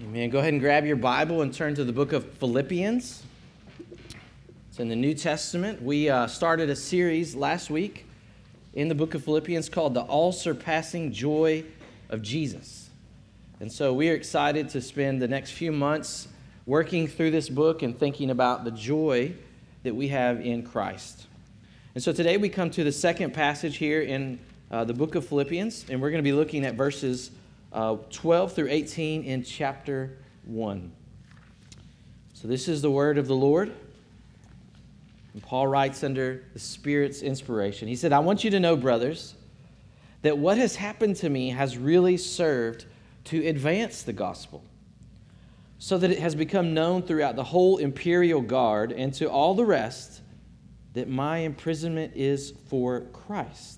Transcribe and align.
Amen. 0.00 0.30
Go 0.30 0.38
ahead 0.38 0.52
and 0.52 0.60
grab 0.60 0.86
your 0.86 0.94
Bible 0.94 1.42
and 1.42 1.52
turn 1.52 1.74
to 1.74 1.82
the 1.82 1.92
book 1.92 2.12
of 2.12 2.24
Philippians. 2.34 3.24
It's 4.68 4.78
in 4.78 4.88
the 4.88 4.94
New 4.94 5.12
Testament. 5.12 5.82
We 5.82 6.08
uh, 6.08 6.28
started 6.28 6.70
a 6.70 6.76
series 6.76 7.34
last 7.34 7.68
week 7.68 8.06
in 8.74 8.86
the 8.86 8.94
book 8.94 9.14
of 9.14 9.24
Philippians 9.24 9.68
called 9.68 9.94
The 9.94 10.02
All 10.02 10.30
Surpassing 10.30 11.10
Joy 11.10 11.64
of 12.10 12.22
Jesus. 12.22 12.90
And 13.58 13.72
so 13.72 13.92
we 13.92 14.08
are 14.08 14.14
excited 14.14 14.68
to 14.68 14.80
spend 14.80 15.20
the 15.20 15.26
next 15.26 15.50
few 15.50 15.72
months 15.72 16.28
working 16.64 17.08
through 17.08 17.32
this 17.32 17.48
book 17.48 17.82
and 17.82 17.98
thinking 17.98 18.30
about 18.30 18.62
the 18.62 18.70
joy 18.70 19.32
that 19.82 19.96
we 19.96 20.06
have 20.08 20.40
in 20.40 20.62
Christ. 20.62 21.26
And 21.96 22.04
so 22.04 22.12
today 22.12 22.36
we 22.36 22.48
come 22.48 22.70
to 22.70 22.84
the 22.84 22.92
second 22.92 23.34
passage 23.34 23.78
here 23.78 24.02
in 24.02 24.38
uh, 24.70 24.84
the 24.84 24.94
book 24.94 25.16
of 25.16 25.26
Philippians, 25.26 25.86
and 25.90 26.00
we're 26.00 26.10
going 26.10 26.22
to 26.22 26.30
be 26.30 26.34
looking 26.34 26.64
at 26.64 26.74
verses 26.74 27.32
uh, 27.72 27.96
12 28.10 28.52
through 28.52 28.68
18 28.68 29.24
in 29.24 29.42
chapter 29.42 30.18
1. 30.44 30.92
So, 32.34 32.48
this 32.48 32.68
is 32.68 32.82
the 32.82 32.90
word 32.90 33.18
of 33.18 33.26
the 33.26 33.34
Lord. 33.34 33.74
And 35.34 35.42
Paul 35.42 35.66
writes 35.66 36.02
under 36.02 36.44
the 36.52 36.58
Spirit's 36.58 37.22
inspiration. 37.22 37.88
He 37.88 37.96
said, 37.96 38.12
I 38.12 38.18
want 38.20 38.44
you 38.44 38.50
to 38.50 38.60
know, 38.60 38.76
brothers, 38.76 39.34
that 40.22 40.36
what 40.36 40.58
has 40.58 40.76
happened 40.76 41.16
to 41.16 41.28
me 41.28 41.50
has 41.50 41.76
really 41.76 42.16
served 42.16 42.86
to 43.24 43.46
advance 43.46 44.02
the 44.02 44.12
gospel, 44.12 44.64
so 45.78 45.98
that 45.98 46.10
it 46.10 46.18
has 46.18 46.34
become 46.34 46.74
known 46.74 47.02
throughout 47.02 47.36
the 47.36 47.44
whole 47.44 47.76
imperial 47.76 48.40
guard 48.40 48.90
and 48.90 49.12
to 49.14 49.30
all 49.30 49.54
the 49.54 49.64
rest 49.64 50.22
that 50.94 51.08
my 51.08 51.38
imprisonment 51.38 52.12
is 52.16 52.54
for 52.68 53.02
Christ. 53.12 53.77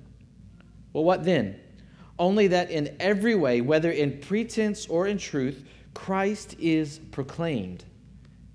Well, 0.93 1.03
what 1.03 1.23
then? 1.23 1.59
Only 2.19 2.47
that 2.47 2.69
in 2.69 2.95
every 2.99 3.35
way, 3.35 3.61
whether 3.61 3.91
in 3.91 4.19
pretense 4.19 4.85
or 4.87 5.07
in 5.07 5.17
truth, 5.17 5.65
Christ 5.93 6.55
is 6.59 6.99
proclaimed. 7.11 7.83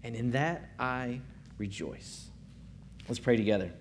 And 0.05 0.15
in 0.15 0.31
that 0.33 0.70
I 0.78 1.20
rejoice. 1.59 2.28
Let's 3.09 3.19
pray 3.19 3.37
together. 3.37 3.73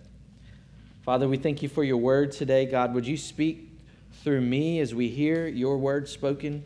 Father, 1.03 1.27
we 1.27 1.37
thank 1.37 1.61
you 1.61 1.69
for 1.69 1.83
your 1.83 1.97
word 1.97 2.31
today. 2.31 2.65
God, 2.65 2.93
would 2.95 3.05
you 3.05 3.17
speak 3.17 3.77
through 4.23 4.41
me 4.41 4.79
as 4.79 4.95
we 4.95 5.07
hear 5.07 5.47
your 5.47 5.77
word 5.77 6.09
spoken 6.09 6.63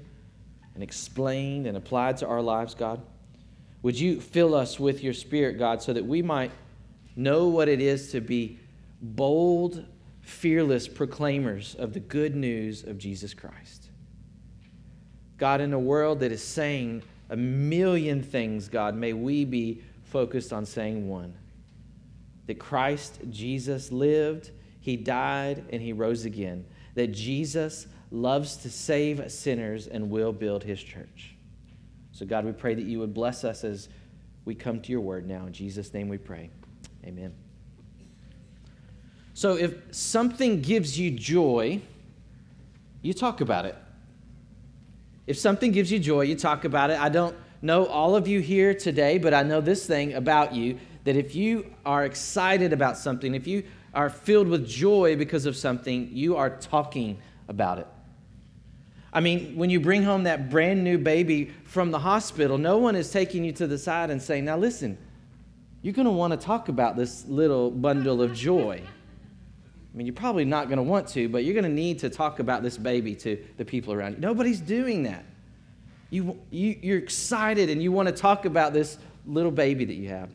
and 0.74 0.82
explained 0.82 1.68
and 1.68 1.76
applied 1.76 2.18
to 2.18 2.28
our 2.28 2.42
lives, 2.42 2.74
God? 2.74 3.02
Would 3.82 4.00
you 4.00 4.22
fill 4.22 4.56
us 4.56 4.80
with 4.80 5.04
your 5.04 5.14
spirit, 5.14 5.58
God, 5.58 5.82
so 5.82 5.92
that 5.94 6.06
we 6.06 6.22
might 6.22 6.52
know 7.16 7.48
what 7.48 7.68
it 7.68 7.82
is 7.82 8.12
to 8.12 8.22
be 8.22 8.60
bold 9.02 9.86
fearless 10.30 10.88
proclaimers 10.88 11.76
of 11.76 11.94
the 11.94 12.00
good 12.00 12.36
news 12.36 12.84
of 12.84 12.98
Jesus 12.98 13.34
Christ. 13.34 13.90
God, 15.38 15.62
in 15.62 15.74
a 15.74 15.80
world 15.80 16.20
that 16.20 16.32
is 16.32 16.44
saying 16.44 17.04
a 17.30 17.36
million 17.36 18.22
things, 18.22 18.68
God, 18.68 18.96
may 18.96 19.14
we 19.14 19.46
be 19.46 19.82
focused 20.04 20.54
on 20.54 20.66
saying 20.66 21.08
one 21.08 21.36
that 22.48 22.58
Christ 22.58 23.20
Jesus 23.30 23.92
lived, 23.92 24.52
he 24.82 24.98
died, 24.98 25.66
and 25.72 25.82
he 25.82 25.94
rose 25.94 26.26
again. 26.26 26.66
That 26.96 27.08
Jesus 27.08 27.86
loves 28.12 28.58
to 28.58 28.72
save 28.72 29.32
sinners 29.32 29.86
and 29.86 30.10
will 30.10 30.34
build 30.34 30.64
his 30.64 30.82
church. 30.82 31.36
So, 32.12 32.26
God, 32.26 32.46
we 32.46 32.52
pray 32.52 32.74
that 32.74 32.86
you 32.86 33.00
would 33.00 33.14
bless 33.14 33.44
us 33.44 33.64
as 33.64 33.88
we 34.46 34.56
come 34.56 34.82
to 34.82 34.92
your 34.92 35.02
word 35.02 35.28
now. 35.28 35.46
In 35.46 35.54
Jesus' 35.54 35.94
name 35.94 36.10
we 36.10 36.18
pray. 36.18 36.50
Amen. 37.06 37.36
So 39.40 39.56
if 39.56 39.74
something 39.92 40.60
gives 40.60 41.00
you 41.00 41.12
joy, 41.12 41.80
you 43.02 43.14
talk 43.14 43.40
about 43.40 43.64
it. 43.64 43.76
If 45.28 45.38
something 45.38 45.72
gives 45.72 45.90
you 45.90 45.98
joy, 45.98 46.24
you 46.24 46.36
talk 46.36 46.66
about 46.66 46.90
it. 46.90 47.00
I 47.00 47.08
don't 47.08 47.34
know 47.62 47.86
all 47.86 48.18
of 48.18 48.28
you 48.28 48.42
here 48.42 48.74
today, 48.74 49.18
but 49.18 49.34
I 49.34 49.44
know 49.44 49.62
this 49.62 49.88
thing 49.88 50.14
about 50.14 50.54
you 50.54 50.78
that 51.06 51.16
if 51.16 51.36
you 51.36 51.74
are 51.86 52.04
excited 52.04 52.74
about 52.74 52.98
something, 52.98 53.34
if 53.34 53.48
you 53.48 53.64
are 53.94 54.10
filled 54.10 54.50
with 54.50 54.68
joy 54.68 55.16
because 55.16 55.46
of 55.46 55.56
something, 55.56 56.10
you 56.12 56.36
are 56.36 56.50
talking 56.50 57.18
about 57.48 57.80
it. 57.80 57.88
I 59.14 59.22
mean, 59.22 59.56
when 59.56 59.70
you 59.70 59.80
bring 59.80 60.04
home 60.04 60.24
that 60.24 60.50
brand 60.50 60.84
new 60.84 60.98
baby 60.98 61.54
from 61.64 61.92
the 61.92 62.00
hospital, 62.00 62.58
no 62.58 62.78
one 62.78 62.98
is 62.98 63.10
taking 63.10 63.46
you 63.46 63.54
to 63.54 63.68
the 63.68 63.78
side 63.78 64.10
and 64.10 64.22
saying, 64.22 64.44
Now 64.44 64.58
listen, 64.58 64.98
you're 65.82 65.94
going 65.94 66.08
to 66.08 66.12
want 66.12 66.34
to 66.34 66.38
talk 66.46 66.68
about 66.68 66.98
this 66.98 67.26
little 67.26 67.72
bundle 67.72 68.22
of 68.22 68.34
joy. 68.34 68.84
I 69.94 69.98
mean, 69.98 70.06
you're 70.06 70.16
probably 70.16 70.46
not 70.46 70.68
going 70.68 70.78
to 70.78 70.84
want 70.84 71.08
to, 71.10 71.28
but 71.30 71.44
you're 71.44 71.54
going 71.54 71.64
to 71.64 71.70
need 71.70 72.00
to 72.00 72.10
talk 72.10 72.40
about 72.40 72.62
this 72.62 72.78
baby 72.78 73.16
to 73.16 73.44
the 73.58 73.66
people 73.66 73.94
around 73.94 74.14
you. 74.14 74.20
Nobody's 74.20 74.62
doing 74.62 75.04
that. 75.04 75.26
You, 76.12 76.40
you, 76.52 76.78
you're 76.82 76.98
excited 76.98 77.70
and 77.70 77.82
you 77.82 77.92
want 77.92 78.08
to 78.08 78.14
talk 78.14 78.46
about 78.46 78.74
this 78.74 78.98
little 79.26 79.52
baby 79.52 79.86
that 79.86 79.96
you 79.96 80.10
have. 80.10 80.30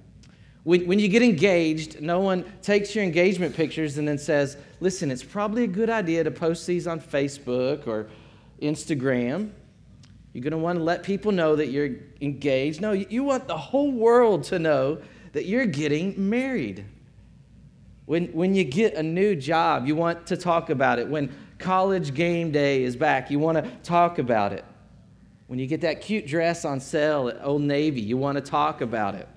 When, 0.65 0.87
when 0.87 0.99
you 0.99 1.09
get 1.09 1.23
engaged, 1.23 2.01
no 2.01 2.21
one 2.21 2.45
takes 2.63 2.95
your 2.95 3.05
engagement 3.05 3.55
pictures 3.55 3.99
and 3.99 4.09
then 4.09 4.19
says, 4.19 4.57
listen, 4.81 5.11
it's 5.11 5.23
probably 5.23 5.65
a 5.65 5.69
good 5.69 5.91
idea 5.91 6.25
to 6.25 6.31
post 6.31 6.67
these 6.67 6.87
on 6.87 7.01
Facebook 7.01 7.87
or 7.87 8.09
Instagram. 8.61 9.51
You're 10.33 10.43
going 10.43 10.53
to 10.53 10.59
want 10.59 10.79
to 10.79 10.85
let 10.85 11.03
people 11.05 11.31
know 11.33 11.55
that 11.55 11.69
you're 11.69 11.91
engaged. 12.21 12.81
No, 12.81 12.93
you 12.93 13.23
want 13.23 13.47
the 13.47 13.57
whole 13.57 13.93
world 13.93 14.45
to 14.45 14.59
know 14.59 14.99
that 15.33 15.45
you're 15.45 15.67
getting 15.67 16.29
married. 16.31 16.85
When, 18.07 18.27
when 18.29 18.55
you 18.55 18.65
get 18.65 18.95
a 18.95 19.03
new 19.03 19.35
job, 19.35 19.87
you 19.87 19.97
want 19.97 20.27
to 20.27 20.37
talk 20.37 20.71
about 20.71 20.99
it. 20.99 21.09
When 21.09 21.35
college 21.59 22.15
game 22.15 22.51
day 22.51 22.83
is 22.83 22.97
back, 22.97 23.31
you 23.31 23.39
want 23.39 23.65
to 23.65 23.71
talk 23.83 24.19
about 24.19 24.53
it. 24.53 24.65
When 25.47 25.59
you 25.59 25.67
get 25.67 25.83
that 25.83 26.01
cute 26.01 26.27
dress 26.27 26.65
on 26.65 26.81
sale 26.81 27.29
at 27.29 27.43
Old 27.43 27.63
Navy, 27.63 28.01
you 28.01 28.17
want 28.17 28.37
to 28.37 28.43
talk 28.43 28.81
about 28.81 29.15
it. 29.15 29.29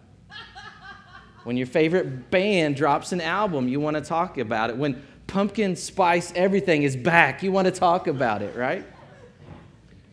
When 1.43 1.55
your 1.55 1.67
favorite 1.67 2.29
band 2.29 2.75
drops 2.75 3.13
an 3.13 3.21
album, 3.21 3.69
you 3.69 3.79
want 3.79 3.95
to 3.95 4.01
talk 4.01 4.37
about 4.37 4.69
it. 4.69 4.75
When 4.75 5.01
pumpkin 5.27 5.77
spice 5.77 6.33
everything 6.35 6.83
is 6.83 6.97
back, 6.97 7.41
you 7.41 7.53
want 7.53 7.65
to 7.67 7.71
talk 7.71 8.07
about 8.07 8.41
it, 8.41 8.53
right? 8.55 8.85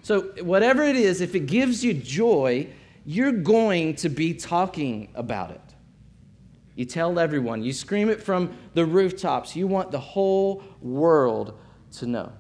So, 0.03 0.32
whatever 0.42 0.82
it 0.84 0.97
is, 0.97 1.21
if 1.21 1.34
it 1.34 1.47
gives 1.47 1.82
you 1.82 1.94
joy, 1.94 2.69
you're 3.04 3.32
going 3.32 3.97
to 3.97 4.09
be 4.09 4.34
talking 4.34 5.09
about 5.15 5.50
it. 5.50 5.60
You 6.75 6.85
tell 6.85 7.19
everyone, 7.19 7.62
you 7.62 7.73
scream 7.73 8.09
it 8.09 8.23
from 8.23 8.57
the 8.75 8.85
rooftops. 8.85 9.55
You 9.55 9.67
want 9.67 9.91
the 9.91 10.01
whole 10.01 10.65
world 10.81 11.59
to 11.99 12.07
know. 12.07 12.33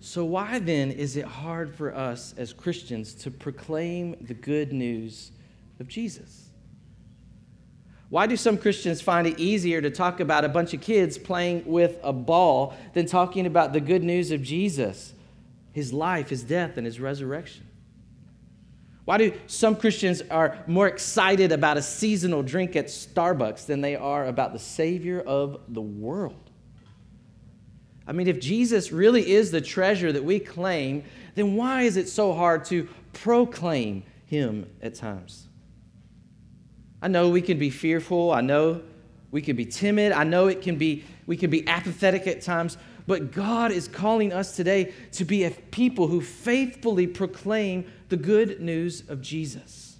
So, 0.00 0.24
why 0.24 0.60
then 0.60 0.90
is 0.90 1.16
it 1.16 1.24
hard 1.24 1.74
for 1.74 1.94
us 1.94 2.32
as 2.38 2.52
Christians 2.52 3.12
to 3.14 3.30
proclaim 3.30 4.16
the 4.20 4.34
good 4.34 4.72
news 4.72 5.32
of 5.80 5.88
Jesus? 5.88 6.46
Why 8.08 8.26
do 8.26 8.36
some 8.36 8.56
Christians 8.56 9.00
find 9.00 9.26
it 9.26 9.38
easier 9.38 9.80
to 9.80 9.90
talk 9.90 10.20
about 10.20 10.44
a 10.44 10.48
bunch 10.48 10.72
of 10.72 10.80
kids 10.80 11.18
playing 11.18 11.64
with 11.66 11.98
a 12.04 12.12
ball 12.12 12.76
than 12.94 13.06
talking 13.06 13.46
about 13.46 13.72
the 13.72 13.80
good 13.80 14.04
news 14.04 14.30
of 14.30 14.42
Jesus, 14.42 15.12
his 15.72 15.92
life, 15.92 16.28
his 16.28 16.44
death, 16.44 16.76
and 16.76 16.86
his 16.86 17.00
resurrection? 17.00 17.66
Why 19.06 19.18
do 19.18 19.32
some 19.46 19.76
Christians 19.76 20.20
are 20.30 20.58
more 20.66 20.88
excited 20.88 21.52
about 21.52 21.76
a 21.76 21.82
seasonal 21.82 22.42
drink 22.42 22.74
at 22.74 22.86
Starbucks 22.86 23.64
than 23.64 23.80
they 23.80 23.94
are 23.94 24.26
about 24.26 24.52
the 24.52 24.58
Savior 24.58 25.20
of 25.20 25.60
the 25.68 25.80
world? 25.80 26.50
I 28.04 28.12
mean, 28.12 28.26
if 28.26 28.40
Jesus 28.40 28.90
really 28.90 29.30
is 29.30 29.52
the 29.52 29.60
treasure 29.60 30.12
that 30.12 30.24
we 30.24 30.40
claim, 30.40 31.04
then 31.36 31.54
why 31.54 31.82
is 31.82 31.96
it 31.96 32.08
so 32.08 32.34
hard 32.34 32.64
to 32.66 32.88
proclaim 33.12 34.02
him 34.26 34.68
at 34.82 34.96
times? 34.96 35.46
I 37.00 37.06
know 37.06 37.28
we 37.28 37.42
can 37.42 37.60
be 37.60 37.70
fearful. 37.70 38.32
I 38.32 38.40
know 38.40 38.82
we 39.30 39.40
can 39.40 39.54
be 39.54 39.66
timid. 39.66 40.10
I 40.10 40.24
know 40.24 40.48
it 40.48 40.62
can 40.62 40.76
be 40.76 41.04
we 41.26 41.36
can 41.36 41.50
be 41.50 41.66
apathetic 41.68 42.26
at 42.26 42.42
times, 42.42 42.76
but 43.06 43.32
God 43.32 43.70
is 43.70 43.88
calling 43.88 44.32
us 44.32 44.56
today 44.56 44.92
to 45.12 45.24
be 45.24 45.44
a 45.44 45.50
people 45.50 46.08
who 46.08 46.20
faithfully 46.20 47.06
proclaim 47.06 47.90
the 48.08 48.16
good 48.16 48.60
news 48.60 49.08
of 49.08 49.20
Jesus. 49.20 49.96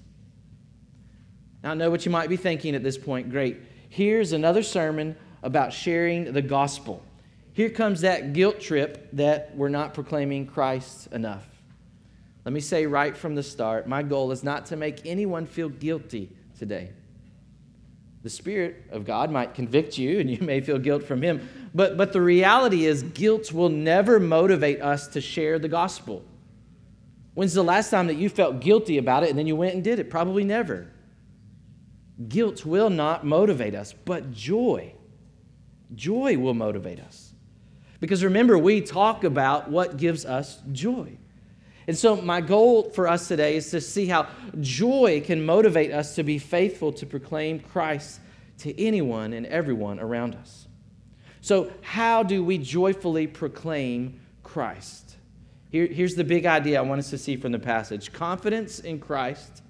Now, 1.63 1.73
I 1.73 1.75
know 1.75 1.91
what 1.91 2.05
you 2.05 2.11
might 2.11 2.29
be 2.29 2.37
thinking 2.37 2.75
at 2.75 2.83
this 2.83 2.99
point. 2.99 3.31
Great. 3.31 3.61
Here's 3.89 4.33
another 4.33 4.63
sermon 4.63 5.17
about 5.43 5.73
sharing 5.73 6.33
the 6.33 6.43
gospel. 6.43 7.03
Here 7.53 7.71
comes 7.71 8.03
that 8.03 8.33
guilt 8.33 8.61
trip 8.61 9.09
that 9.13 9.57
we're 9.57 9.69
not 9.69 9.95
proclaiming 9.95 10.47
Christ 10.47 11.09
enough. 11.13 11.47
Let 12.45 12.53
me 12.53 12.61
say 12.61 12.87
right 12.87 13.17
from 13.17 13.35
the 13.35 13.43
start 13.43 13.89
my 13.89 14.03
goal 14.03 14.31
is 14.31 14.45
not 14.45 14.67
to 14.67 14.77
make 14.77 15.07
anyone 15.07 15.47
feel 15.47 15.69
guilty 15.69 16.31
today. 16.59 16.91
The 18.27 18.31
Spirit 18.31 18.83
of 18.91 19.05
God 19.05 19.31
might 19.31 19.55
convict 19.55 19.99
you 19.99 20.19
and 20.19 20.29
you 20.29 20.39
may 20.41 20.61
feel 20.61 20.81
guilt 20.81 21.05
from 21.05 21.23
Him, 21.23 21.49
but, 21.73 21.97
but 21.97 22.13
the 22.13 22.21
reality 22.21 22.85
is, 22.85 23.05
guilt 23.05 23.53
will 23.53 23.69
never 23.69 24.19
motivate 24.19 24.83
us 24.83 25.07
to 25.09 25.21
share 25.21 25.61
the 25.61 25.69
gospel. 25.69 26.25
When's 27.35 27.55
the 27.55 27.63
last 27.63 27.89
time 27.89 28.09
that 28.09 28.17
you 28.17 28.29
felt 28.29 28.59
guilty 28.59 28.99
about 28.99 29.23
it 29.23 29.31
and 29.31 29.39
then 29.39 29.47
you 29.47 29.55
went 29.55 29.75
and 29.75 29.85
did 29.85 30.01
it? 30.01 30.11
Probably 30.11 30.43
never. 30.43 30.89
Guilt 32.27 32.67
will 32.67 32.91
not 32.91 33.25
motivate 33.25 33.77
us, 33.77 33.93
but 33.93 34.33
joy. 34.33 34.93
Joy 35.95 36.37
will 36.37 36.55
motivate 36.55 36.99
us. 36.99 37.33
Because 38.01 38.25
remember, 38.25 38.59
we 38.59 38.81
talk 38.81 39.23
about 39.23 39.71
what 39.71 39.99
gives 39.99 40.25
us 40.25 40.61
joy. 40.73 41.17
And 41.89 41.97
so, 41.97 42.17
my 42.17 42.41
goal 42.41 42.91
for 42.91 43.07
us 43.07 43.29
today 43.29 43.57
is 43.57 43.71
to 43.71 43.81
see 43.81 44.07
how 44.07 44.27
joy 44.61 45.23
can 45.25 45.47
motivate 45.47 45.93
us 45.93 46.17
to 46.17 46.25
be 46.25 46.39
faithful 46.39 46.93
to 46.95 47.07
proclaim 47.07 47.61
Christ 47.61 48.21
to 48.59 48.81
anyone 48.81 49.33
and 49.33 49.47
everyone 49.47 50.01
around 50.01 50.35
us. 50.35 50.67
So, 51.41 51.73
how 51.83 52.25
do 52.25 52.43
we 52.43 52.59
joyfully 52.59 53.29
proclaim 53.29 54.21
Christ? 54.43 55.17
Here, 55.71 55.87
here's 55.87 56.17
the 56.17 56.25
big 56.25 56.45
idea 56.45 56.79
I 56.79 56.83
want 56.83 56.99
us 56.99 57.11
to 57.11 57.19
see 57.19 57.37
from 57.37 57.53
the 57.53 57.59
passage 57.61 58.13
confidence 58.13 58.81
in 58.81 58.99
Christ 58.99 59.63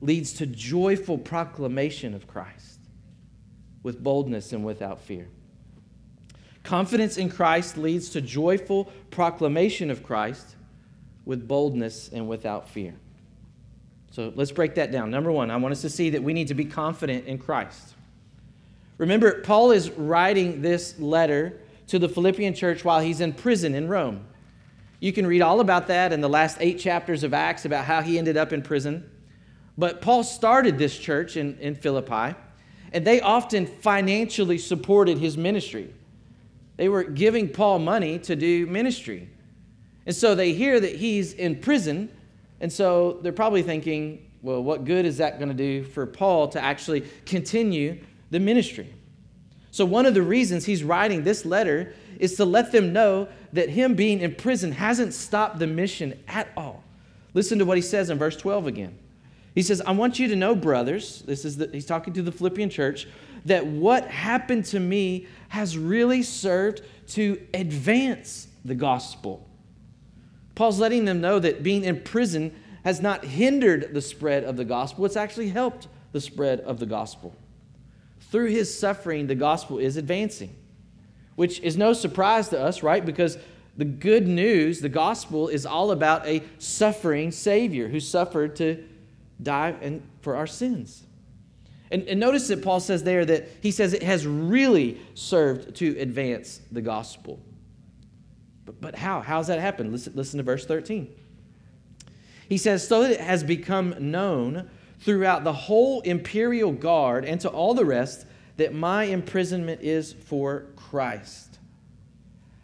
leads 0.00 0.32
to 0.34 0.46
joyful 0.46 1.18
proclamation 1.18 2.14
of 2.14 2.26
Christ 2.26 2.80
with 3.82 4.02
boldness 4.02 4.52
and 4.52 4.64
without 4.64 5.00
fear. 5.00 5.28
Confidence 6.62 7.16
in 7.16 7.28
Christ 7.28 7.76
leads 7.76 8.08
to 8.10 8.20
joyful 8.20 8.86
proclamation 9.10 9.90
of 9.90 10.02
Christ 10.02 10.55
with 11.26 11.46
boldness 11.46 12.08
and 12.12 12.26
without 12.26 12.70
fear. 12.70 12.94
So 14.12 14.32
let's 14.34 14.52
break 14.52 14.76
that 14.76 14.90
down. 14.90 15.10
Number 15.10 15.30
one, 15.30 15.50
I 15.50 15.56
want 15.56 15.72
us 15.72 15.82
to 15.82 15.90
see 15.90 16.10
that 16.10 16.22
we 16.22 16.32
need 16.32 16.48
to 16.48 16.54
be 16.54 16.64
confident 16.64 17.26
in 17.26 17.36
Christ. 17.36 17.94
Remember, 18.96 19.42
Paul 19.42 19.72
is 19.72 19.90
writing 19.90 20.62
this 20.62 20.98
letter 20.98 21.60
to 21.88 21.98
the 21.98 22.08
Philippian 22.08 22.54
church 22.54 22.82
while 22.82 23.00
he's 23.00 23.20
in 23.20 23.34
prison 23.34 23.74
in 23.74 23.88
Rome. 23.88 24.24
You 25.00 25.12
can 25.12 25.26
read 25.26 25.42
all 25.42 25.60
about 25.60 25.88
that 25.88 26.12
in 26.12 26.22
the 26.22 26.28
last 26.28 26.56
eight 26.60 26.78
chapters 26.78 27.22
of 27.22 27.34
Acts 27.34 27.66
about 27.66 27.84
how 27.84 28.00
he 28.00 28.18
ended 28.18 28.38
up 28.38 28.52
in 28.52 28.62
prison. 28.62 29.10
But 29.76 30.00
Paul 30.00 30.24
started 30.24 30.78
this 30.78 30.96
church 30.96 31.36
in, 31.36 31.58
in 31.58 31.74
Philippi, 31.74 32.34
and 32.92 33.06
they 33.06 33.20
often 33.20 33.66
financially 33.66 34.56
supported 34.56 35.18
his 35.18 35.36
ministry. 35.36 35.92
They 36.78 36.88
were 36.88 37.04
giving 37.04 37.50
Paul 37.50 37.80
money 37.80 38.18
to 38.20 38.34
do 38.34 38.66
ministry. 38.66 39.28
And 40.06 40.14
so 40.14 40.34
they 40.34 40.52
hear 40.52 40.78
that 40.78 40.96
he's 40.96 41.32
in 41.32 41.56
prison, 41.56 42.08
and 42.60 42.72
so 42.72 43.18
they're 43.22 43.32
probably 43.32 43.62
thinking, 43.62 44.30
well, 44.40 44.62
what 44.62 44.84
good 44.84 45.04
is 45.04 45.18
that 45.18 45.38
going 45.38 45.48
to 45.48 45.54
do 45.54 45.82
for 45.82 46.06
Paul 46.06 46.48
to 46.48 46.62
actually 46.62 47.02
continue 47.24 47.98
the 48.30 48.38
ministry? 48.38 48.94
So, 49.72 49.84
one 49.84 50.06
of 50.06 50.14
the 50.14 50.22
reasons 50.22 50.64
he's 50.64 50.84
writing 50.84 51.24
this 51.24 51.44
letter 51.44 51.92
is 52.18 52.36
to 52.36 52.44
let 52.44 52.72
them 52.72 52.92
know 52.92 53.28
that 53.52 53.68
him 53.68 53.94
being 53.94 54.20
in 54.20 54.34
prison 54.34 54.72
hasn't 54.72 55.12
stopped 55.12 55.58
the 55.58 55.66
mission 55.66 56.18
at 56.28 56.48
all. 56.56 56.82
Listen 57.34 57.58
to 57.58 57.64
what 57.64 57.76
he 57.76 57.82
says 57.82 58.08
in 58.08 58.16
verse 58.16 58.36
12 58.36 58.66
again. 58.66 58.98
He 59.54 59.62
says, 59.62 59.82
I 59.82 59.90
want 59.92 60.18
you 60.18 60.28
to 60.28 60.36
know, 60.36 60.54
brothers, 60.54 61.22
this 61.26 61.44
is 61.44 61.56
the, 61.56 61.68
he's 61.72 61.86
talking 61.86 62.12
to 62.14 62.22
the 62.22 62.32
Philippian 62.32 62.70
church, 62.70 63.08
that 63.46 63.66
what 63.66 64.06
happened 64.06 64.64
to 64.66 64.80
me 64.80 65.26
has 65.48 65.76
really 65.76 66.22
served 66.22 66.82
to 67.08 67.40
advance 67.52 68.48
the 68.64 68.74
gospel. 68.74 69.46
Paul's 70.56 70.80
letting 70.80 71.04
them 71.04 71.20
know 71.20 71.38
that 71.38 71.62
being 71.62 71.84
in 71.84 72.00
prison 72.00 72.52
has 72.84 73.00
not 73.00 73.24
hindered 73.24 73.94
the 73.94 74.00
spread 74.00 74.42
of 74.42 74.56
the 74.56 74.64
gospel, 74.64 75.04
it's 75.04 75.16
actually 75.16 75.50
helped 75.50 75.86
the 76.12 76.20
spread 76.20 76.60
of 76.60 76.80
the 76.80 76.86
gospel. 76.86 77.36
Through 78.32 78.50
his 78.50 78.76
suffering, 78.76 79.28
the 79.28 79.34
gospel 79.34 79.78
is 79.78 79.96
advancing, 79.96 80.56
which 81.36 81.60
is 81.60 81.76
no 81.76 81.92
surprise 81.92 82.48
to 82.48 82.60
us, 82.60 82.82
right? 82.82 83.04
Because 83.04 83.38
the 83.76 83.84
good 83.84 84.26
news, 84.26 84.80
the 84.80 84.88
gospel, 84.88 85.48
is 85.48 85.66
all 85.66 85.90
about 85.90 86.26
a 86.26 86.42
suffering 86.58 87.30
Savior 87.30 87.88
who 87.88 88.00
suffered 88.00 88.56
to 88.56 88.82
die 89.42 89.74
and 89.82 90.02
for 90.22 90.36
our 90.36 90.46
sins. 90.46 91.02
And, 91.90 92.02
and, 92.08 92.18
notice 92.18 92.48
that 92.48 92.62
Paul 92.62 92.80
says 92.80 93.04
there 93.04 93.24
that 93.26 93.48
he 93.60 93.70
says 93.70 93.92
it 93.92 94.02
has 94.02 94.26
really 94.26 95.00
served 95.14 95.76
to 95.76 95.96
advance 95.98 96.60
the 96.72 96.82
gospel. 96.82 97.38
But, 98.66 98.80
but 98.80 98.94
how? 98.96 99.22
How 99.22 99.38
has 99.38 99.46
that 99.46 99.60
happened? 99.60 99.92
Listen, 99.92 100.12
listen 100.14 100.38
to 100.38 100.42
verse 100.42 100.66
13. 100.66 101.08
He 102.48 102.58
says, 102.58 102.86
So 102.86 103.02
that 103.02 103.12
it 103.12 103.20
has 103.20 103.42
become 103.42 103.94
known 103.98 104.68
throughout 105.00 105.44
the 105.44 105.52
whole 105.52 106.00
imperial 106.02 106.72
guard 106.72 107.24
and 107.24 107.40
to 107.40 107.48
all 107.48 107.74
the 107.74 107.84
rest 107.84 108.26
that 108.56 108.74
my 108.74 109.04
imprisonment 109.04 109.80
is 109.82 110.12
for 110.12 110.66
Christ. 110.76 111.58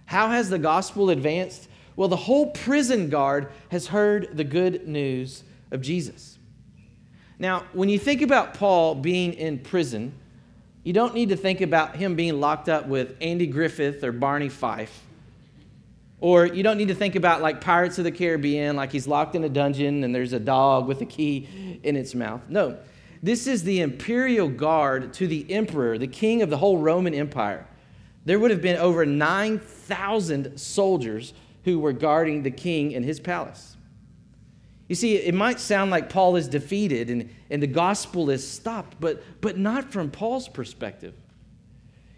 How 0.07 0.29
has 0.29 0.51
the 0.51 0.59
gospel 0.59 1.11
advanced? 1.11 1.69
Well, 1.97 2.09
the 2.09 2.17
whole 2.17 2.51
prison 2.51 3.09
guard 3.09 3.53
has 3.71 3.87
heard 3.87 4.37
the 4.37 4.45
good 4.45 4.89
news 4.89 5.45
of 5.71 5.83
Jesus. 5.83 6.39
Now, 7.39 7.65
when 7.73 7.89
you 7.89 7.99
think 7.99 8.23
about 8.23 8.55
Paul 8.55 8.95
being 8.95 9.35
in 9.35 9.59
prison, 9.59 10.15
you 10.85 10.93
don't 10.93 11.15
need 11.15 11.29
to 11.29 11.37
think 11.37 11.61
about 11.61 11.97
him 11.97 12.15
being 12.17 12.41
locked 12.41 12.69
up 12.69 12.87
with 12.87 13.17
Andy 13.21 13.47
Griffith 13.47 14.03
or 14.03 14.13
Barney 14.13 14.49
Fife. 14.49 15.03
Or 16.23 16.47
you 16.47 16.63
don't 16.63 16.79
need 16.79 16.87
to 16.87 16.95
think 16.95 17.17
about 17.17 17.43
like 17.43 17.61
Pirates 17.61 17.99
of 17.99 18.05
the 18.05 18.13
Caribbean, 18.13 18.77
like 18.77 18.93
he's 18.93 19.09
locked 19.09 19.35
in 19.35 19.43
a 19.43 19.49
dungeon 19.49 20.05
and 20.05 20.15
there's 20.15 20.33
a 20.33 20.39
dog 20.39 20.87
with 20.87 21.01
a 21.01 21.05
key 21.05 21.81
in 21.83 21.97
its 21.97 22.15
mouth. 22.15 22.43
No, 22.49 22.79
this 23.25 23.49
is 23.49 23.65
the 23.65 23.81
imperial 23.81 24.49
guard 24.49 25.13
to 25.15 25.27
the 25.27 25.45
emperor, 25.53 25.99
the 25.99 26.07
king 26.07 26.41
of 26.41 26.49
the 26.49 26.59
whole 26.59 26.79
Roman 26.79 27.13
Empire. 27.13 27.67
There 28.25 28.39
would 28.39 28.53
have 28.53 28.63
been 28.63 28.77
over 28.77 29.05
9,000 29.05 30.57
soldiers 30.57 31.35
who 31.65 31.81
were 31.81 31.93
guarding 31.93 32.45
the 32.45 32.53
king 32.53 32.93
in 32.93 33.03
his 33.03 33.19
palace. 33.19 33.77
You 34.89 34.95
see, 34.95 35.17
it 35.17 35.35
might 35.35 35.59
sound 35.59 35.91
like 35.91 36.09
Paul 36.09 36.37
is 36.37 36.47
defeated 36.47 37.11
and, 37.11 37.31
and 37.51 37.61
the 37.61 37.67
gospel 37.67 38.31
is 38.31 38.49
stopped, 38.49 38.97
but, 39.01 39.25
but 39.41 39.59
not 39.59 39.91
from 39.91 40.09
Paul's 40.09 40.47
perspective. 40.47 41.15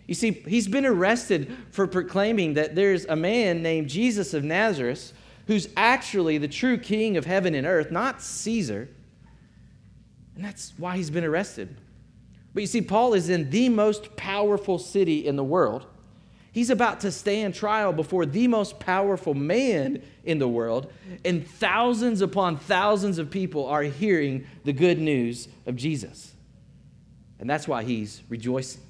You 0.06 0.14
see, 0.14 0.32
he's 0.32 0.68
been 0.68 0.84
arrested 0.84 1.56
for 1.70 1.86
proclaiming 1.86 2.54
that 2.54 2.74
there's 2.74 3.06
a 3.06 3.16
man 3.16 3.62
named 3.62 3.88
Jesus 3.88 4.34
of 4.34 4.44
Nazareth 4.44 5.12
who's 5.46 5.68
actually 5.76 6.38
the 6.38 6.48
true 6.48 6.78
king 6.78 7.16
of 7.16 7.24
heaven 7.24 7.54
and 7.54 7.66
earth, 7.66 7.90
not 7.90 8.22
Caesar. 8.22 8.88
And 10.36 10.44
that's 10.44 10.74
why 10.76 10.96
he's 10.96 11.10
been 11.10 11.24
arrested. 11.24 11.76
But 12.52 12.62
you 12.62 12.66
see, 12.66 12.82
Paul 12.82 13.14
is 13.14 13.28
in 13.28 13.50
the 13.50 13.68
most 13.68 14.16
powerful 14.16 14.78
city 14.78 15.26
in 15.26 15.36
the 15.36 15.44
world. 15.44 15.86
He's 16.52 16.70
about 16.70 17.00
to 17.00 17.10
stand 17.10 17.54
trial 17.54 17.92
before 17.92 18.26
the 18.26 18.46
most 18.46 18.78
powerful 18.78 19.34
man 19.34 20.02
in 20.22 20.38
the 20.38 20.46
world, 20.46 20.92
and 21.24 21.44
thousands 21.44 22.20
upon 22.20 22.58
thousands 22.58 23.18
of 23.18 23.28
people 23.28 23.66
are 23.66 23.82
hearing 23.82 24.46
the 24.62 24.72
good 24.72 25.00
news 25.00 25.48
of 25.66 25.74
Jesus. 25.74 26.32
And 27.40 27.50
that's 27.50 27.66
why 27.66 27.82
he's 27.82 28.22
rejoicing. 28.28 28.82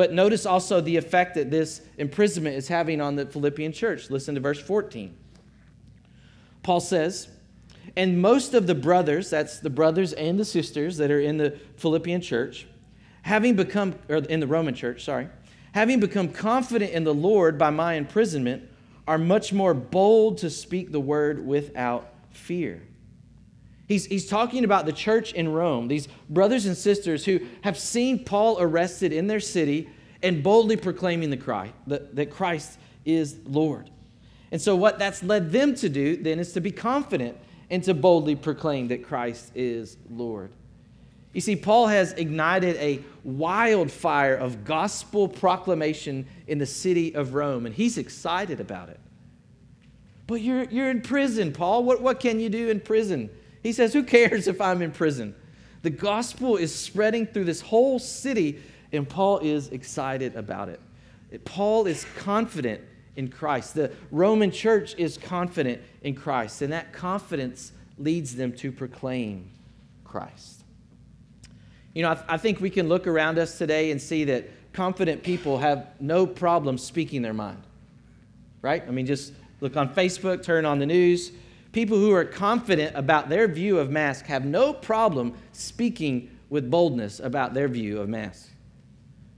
But 0.00 0.14
notice 0.14 0.46
also 0.46 0.80
the 0.80 0.96
effect 0.96 1.34
that 1.34 1.50
this 1.50 1.82
imprisonment 1.98 2.56
is 2.56 2.68
having 2.68 3.02
on 3.02 3.16
the 3.16 3.26
Philippian 3.26 3.70
church. 3.70 4.08
Listen 4.08 4.34
to 4.34 4.40
verse 4.40 4.58
14. 4.58 5.14
Paul 6.62 6.80
says, 6.80 7.28
And 7.98 8.22
most 8.22 8.54
of 8.54 8.66
the 8.66 8.74
brothers, 8.74 9.28
that's 9.28 9.58
the 9.58 9.68
brothers 9.68 10.14
and 10.14 10.38
the 10.38 10.46
sisters 10.46 10.96
that 10.96 11.10
are 11.10 11.20
in 11.20 11.36
the 11.36 11.50
Philippian 11.76 12.22
church, 12.22 12.66
having 13.20 13.56
become, 13.56 13.94
or 14.08 14.16
in 14.16 14.40
the 14.40 14.46
Roman 14.46 14.74
church, 14.74 15.04
sorry, 15.04 15.28
having 15.72 16.00
become 16.00 16.30
confident 16.30 16.92
in 16.92 17.04
the 17.04 17.12
Lord 17.12 17.58
by 17.58 17.68
my 17.68 17.92
imprisonment, 17.92 18.62
are 19.06 19.18
much 19.18 19.52
more 19.52 19.74
bold 19.74 20.38
to 20.38 20.48
speak 20.48 20.92
the 20.92 21.00
word 21.00 21.46
without 21.46 22.10
fear. 22.30 22.80
He's, 23.90 24.04
he's 24.04 24.28
talking 24.28 24.62
about 24.62 24.86
the 24.86 24.92
church 24.92 25.32
in 25.32 25.52
Rome, 25.52 25.88
these 25.88 26.06
brothers 26.28 26.64
and 26.64 26.76
sisters 26.76 27.24
who 27.24 27.40
have 27.62 27.76
seen 27.76 28.24
Paul 28.24 28.56
arrested 28.60 29.12
in 29.12 29.26
their 29.26 29.40
city 29.40 29.90
and 30.22 30.44
boldly 30.44 30.76
proclaiming 30.76 31.30
the 31.30 31.36
cry 31.36 31.72
that, 31.88 32.14
that 32.14 32.30
Christ 32.30 32.78
is 33.04 33.38
Lord. 33.46 33.90
And 34.52 34.62
so, 34.62 34.76
what 34.76 35.00
that's 35.00 35.24
led 35.24 35.50
them 35.50 35.74
to 35.74 35.88
do 35.88 36.16
then 36.16 36.38
is 36.38 36.52
to 36.52 36.60
be 36.60 36.70
confident 36.70 37.36
and 37.68 37.82
to 37.82 37.92
boldly 37.92 38.36
proclaim 38.36 38.86
that 38.88 39.04
Christ 39.04 39.50
is 39.56 39.96
Lord. 40.08 40.52
You 41.32 41.40
see, 41.40 41.56
Paul 41.56 41.88
has 41.88 42.12
ignited 42.12 42.76
a 42.76 43.02
wildfire 43.24 44.36
of 44.36 44.64
gospel 44.64 45.26
proclamation 45.26 46.28
in 46.46 46.58
the 46.58 46.66
city 46.66 47.12
of 47.16 47.34
Rome, 47.34 47.66
and 47.66 47.74
he's 47.74 47.98
excited 47.98 48.60
about 48.60 48.88
it. 48.88 49.00
But 50.28 50.42
you're, 50.42 50.62
you're 50.70 50.90
in 50.90 51.02
prison, 51.02 51.52
Paul. 51.52 51.82
What, 51.82 52.00
what 52.00 52.20
can 52.20 52.38
you 52.38 52.48
do 52.48 52.68
in 52.68 52.78
prison? 52.78 53.30
He 53.62 53.72
says, 53.72 53.92
Who 53.92 54.02
cares 54.02 54.48
if 54.48 54.60
I'm 54.60 54.82
in 54.82 54.92
prison? 54.92 55.34
The 55.82 55.90
gospel 55.90 56.56
is 56.56 56.74
spreading 56.74 57.26
through 57.26 57.44
this 57.44 57.60
whole 57.60 57.98
city, 57.98 58.60
and 58.92 59.08
Paul 59.08 59.38
is 59.38 59.68
excited 59.68 60.36
about 60.36 60.68
it. 60.68 60.80
Paul 61.44 61.86
is 61.86 62.06
confident 62.16 62.82
in 63.16 63.28
Christ. 63.28 63.74
The 63.74 63.92
Roman 64.10 64.50
church 64.50 64.94
is 64.98 65.16
confident 65.16 65.80
in 66.02 66.14
Christ, 66.14 66.62
and 66.62 66.72
that 66.72 66.92
confidence 66.92 67.72
leads 67.98 68.34
them 68.34 68.52
to 68.54 68.72
proclaim 68.72 69.50
Christ. 70.04 70.64
You 71.94 72.02
know, 72.02 72.10
I, 72.10 72.34
I 72.34 72.36
think 72.36 72.60
we 72.60 72.70
can 72.70 72.88
look 72.88 73.06
around 73.06 73.38
us 73.38 73.58
today 73.58 73.90
and 73.90 74.00
see 74.00 74.24
that 74.24 74.48
confident 74.72 75.22
people 75.22 75.58
have 75.58 75.88
no 75.98 76.26
problem 76.26 76.78
speaking 76.78 77.22
their 77.22 77.34
mind, 77.34 77.62
right? 78.62 78.82
I 78.86 78.90
mean, 78.90 79.06
just 79.06 79.32
look 79.60 79.76
on 79.76 79.94
Facebook, 79.94 80.42
turn 80.42 80.64
on 80.64 80.78
the 80.78 80.86
news. 80.86 81.32
People 81.72 81.98
who 81.98 82.12
are 82.12 82.24
confident 82.24 82.96
about 82.96 83.28
their 83.28 83.46
view 83.46 83.78
of 83.78 83.90
mask 83.90 84.26
have 84.26 84.44
no 84.44 84.72
problem 84.72 85.34
speaking 85.52 86.30
with 86.48 86.70
boldness 86.70 87.20
about 87.20 87.54
their 87.54 87.68
view 87.68 88.00
of 88.00 88.08
mask. 88.08 88.48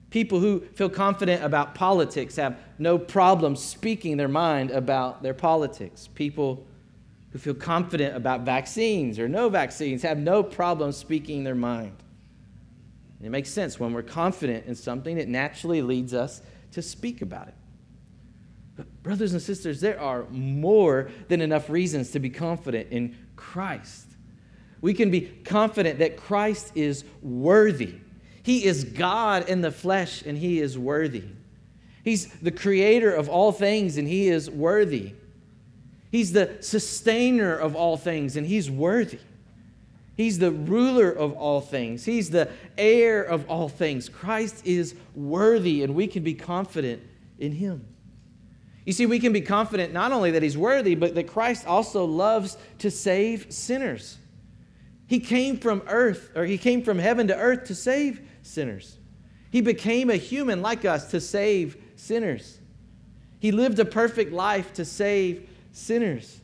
People 0.08 0.40
who 0.40 0.60
feel 0.74 0.88
confident 0.88 1.42
about 1.42 1.74
politics 1.74 2.36
have 2.36 2.58
no 2.78 2.98
problem 2.98 3.56
speaking 3.56 4.16
their 4.16 4.28
mind 4.28 4.70
about 4.70 5.22
their 5.22 5.34
politics. 5.34 6.08
People 6.14 6.66
who 7.32 7.38
feel 7.38 7.54
confident 7.54 8.14
about 8.14 8.42
vaccines 8.42 9.18
or 9.18 9.28
no 9.28 9.48
vaccines 9.48 10.02
have 10.02 10.18
no 10.18 10.42
problem 10.42 10.92
speaking 10.92 11.44
their 11.44 11.54
mind. 11.54 11.96
It 13.22 13.30
makes 13.30 13.50
sense. 13.50 13.78
When 13.78 13.92
we're 13.92 14.02
confident 14.02 14.66
in 14.66 14.74
something, 14.74 15.16
it 15.16 15.28
naturally 15.28 15.80
leads 15.80 16.12
us 16.12 16.42
to 16.72 16.82
speak 16.82 17.22
about 17.22 17.48
it. 17.48 17.54
But, 18.76 19.02
brothers 19.02 19.32
and 19.32 19.42
sisters, 19.42 19.80
there 19.80 20.00
are 20.00 20.24
more 20.30 21.10
than 21.28 21.40
enough 21.40 21.68
reasons 21.68 22.10
to 22.12 22.18
be 22.18 22.30
confident 22.30 22.90
in 22.90 23.16
Christ. 23.36 24.06
We 24.80 24.94
can 24.94 25.10
be 25.10 25.22
confident 25.44 25.98
that 25.98 26.16
Christ 26.16 26.72
is 26.74 27.04
worthy. 27.22 27.94
He 28.42 28.64
is 28.64 28.84
God 28.84 29.48
in 29.48 29.60
the 29.60 29.70
flesh, 29.70 30.22
and 30.24 30.36
He 30.36 30.60
is 30.60 30.78
worthy. 30.78 31.24
He's 32.02 32.26
the 32.26 32.50
creator 32.50 33.12
of 33.12 33.28
all 33.28 33.52
things, 33.52 33.96
and 33.96 34.08
He 34.08 34.28
is 34.28 34.50
worthy. 34.50 35.12
He's 36.10 36.32
the 36.32 36.56
sustainer 36.60 37.54
of 37.54 37.76
all 37.76 37.96
things, 37.96 38.36
and 38.36 38.46
He's 38.46 38.70
worthy. 38.70 39.20
He's 40.16 40.38
the 40.38 40.50
ruler 40.50 41.10
of 41.10 41.32
all 41.32 41.60
things. 41.60 42.04
He's 42.04 42.30
the 42.30 42.50
heir 42.76 43.22
of 43.22 43.48
all 43.48 43.68
things. 43.68 44.08
Christ 44.08 44.66
is 44.66 44.94
worthy, 45.14 45.82
and 45.82 45.94
we 45.94 46.06
can 46.06 46.22
be 46.22 46.34
confident 46.34 47.02
in 47.38 47.52
him. 47.52 47.86
You 48.84 48.92
see, 48.92 49.06
we 49.06 49.20
can 49.20 49.32
be 49.32 49.40
confident 49.40 49.92
not 49.92 50.12
only 50.12 50.32
that 50.32 50.42
he's 50.42 50.58
worthy, 50.58 50.94
but 50.94 51.14
that 51.14 51.28
Christ 51.28 51.66
also 51.66 52.04
loves 52.04 52.56
to 52.78 52.90
save 52.90 53.52
sinners. 53.52 54.18
He 55.06 55.20
came 55.20 55.58
from 55.58 55.82
earth, 55.86 56.30
or 56.34 56.44
he 56.44 56.58
came 56.58 56.82
from 56.82 56.98
heaven 56.98 57.28
to 57.28 57.36
earth 57.36 57.64
to 57.66 57.74
save 57.74 58.20
sinners. 58.42 58.96
He 59.50 59.60
became 59.60 60.10
a 60.10 60.16
human 60.16 60.62
like 60.62 60.84
us 60.84 61.10
to 61.10 61.20
save 61.20 61.76
sinners. 61.94 62.58
He 63.38 63.52
lived 63.52 63.78
a 63.78 63.84
perfect 63.84 64.32
life 64.32 64.72
to 64.74 64.84
save 64.84 65.48
sinners. 65.72 66.40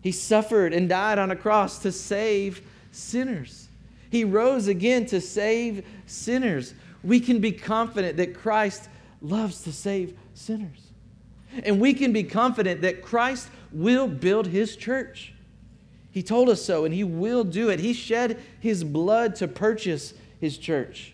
He 0.00 0.12
suffered 0.12 0.74
and 0.74 0.88
died 0.88 1.18
on 1.18 1.30
a 1.30 1.36
cross 1.36 1.78
to 1.80 1.90
save 1.90 2.60
sinners. 2.92 3.68
He 4.10 4.24
rose 4.24 4.68
again 4.68 5.06
to 5.06 5.20
save 5.20 5.84
sinners. 6.06 6.74
We 7.02 7.20
can 7.20 7.40
be 7.40 7.52
confident 7.52 8.18
that 8.18 8.34
Christ 8.34 8.88
loves 9.22 9.62
to 9.62 9.72
save 9.72 10.16
sinners. 10.34 10.83
And 11.62 11.80
we 11.80 11.94
can 11.94 12.12
be 12.12 12.24
confident 12.24 12.80
that 12.82 13.02
Christ 13.02 13.48
will 13.72 14.08
build 14.08 14.46
his 14.46 14.76
church. 14.76 15.32
He 16.10 16.22
told 16.22 16.48
us 16.48 16.64
so, 16.64 16.84
and 16.84 16.94
he 16.94 17.04
will 17.04 17.44
do 17.44 17.70
it. 17.70 17.80
He 17.80 17.92
shed 17.92 18.40
his 18.60 18.84
blood 18.84 19.36
to 19.36 19.48
purchase 19.48 20.14
his 20.40 20.58
church. 20.58 21.12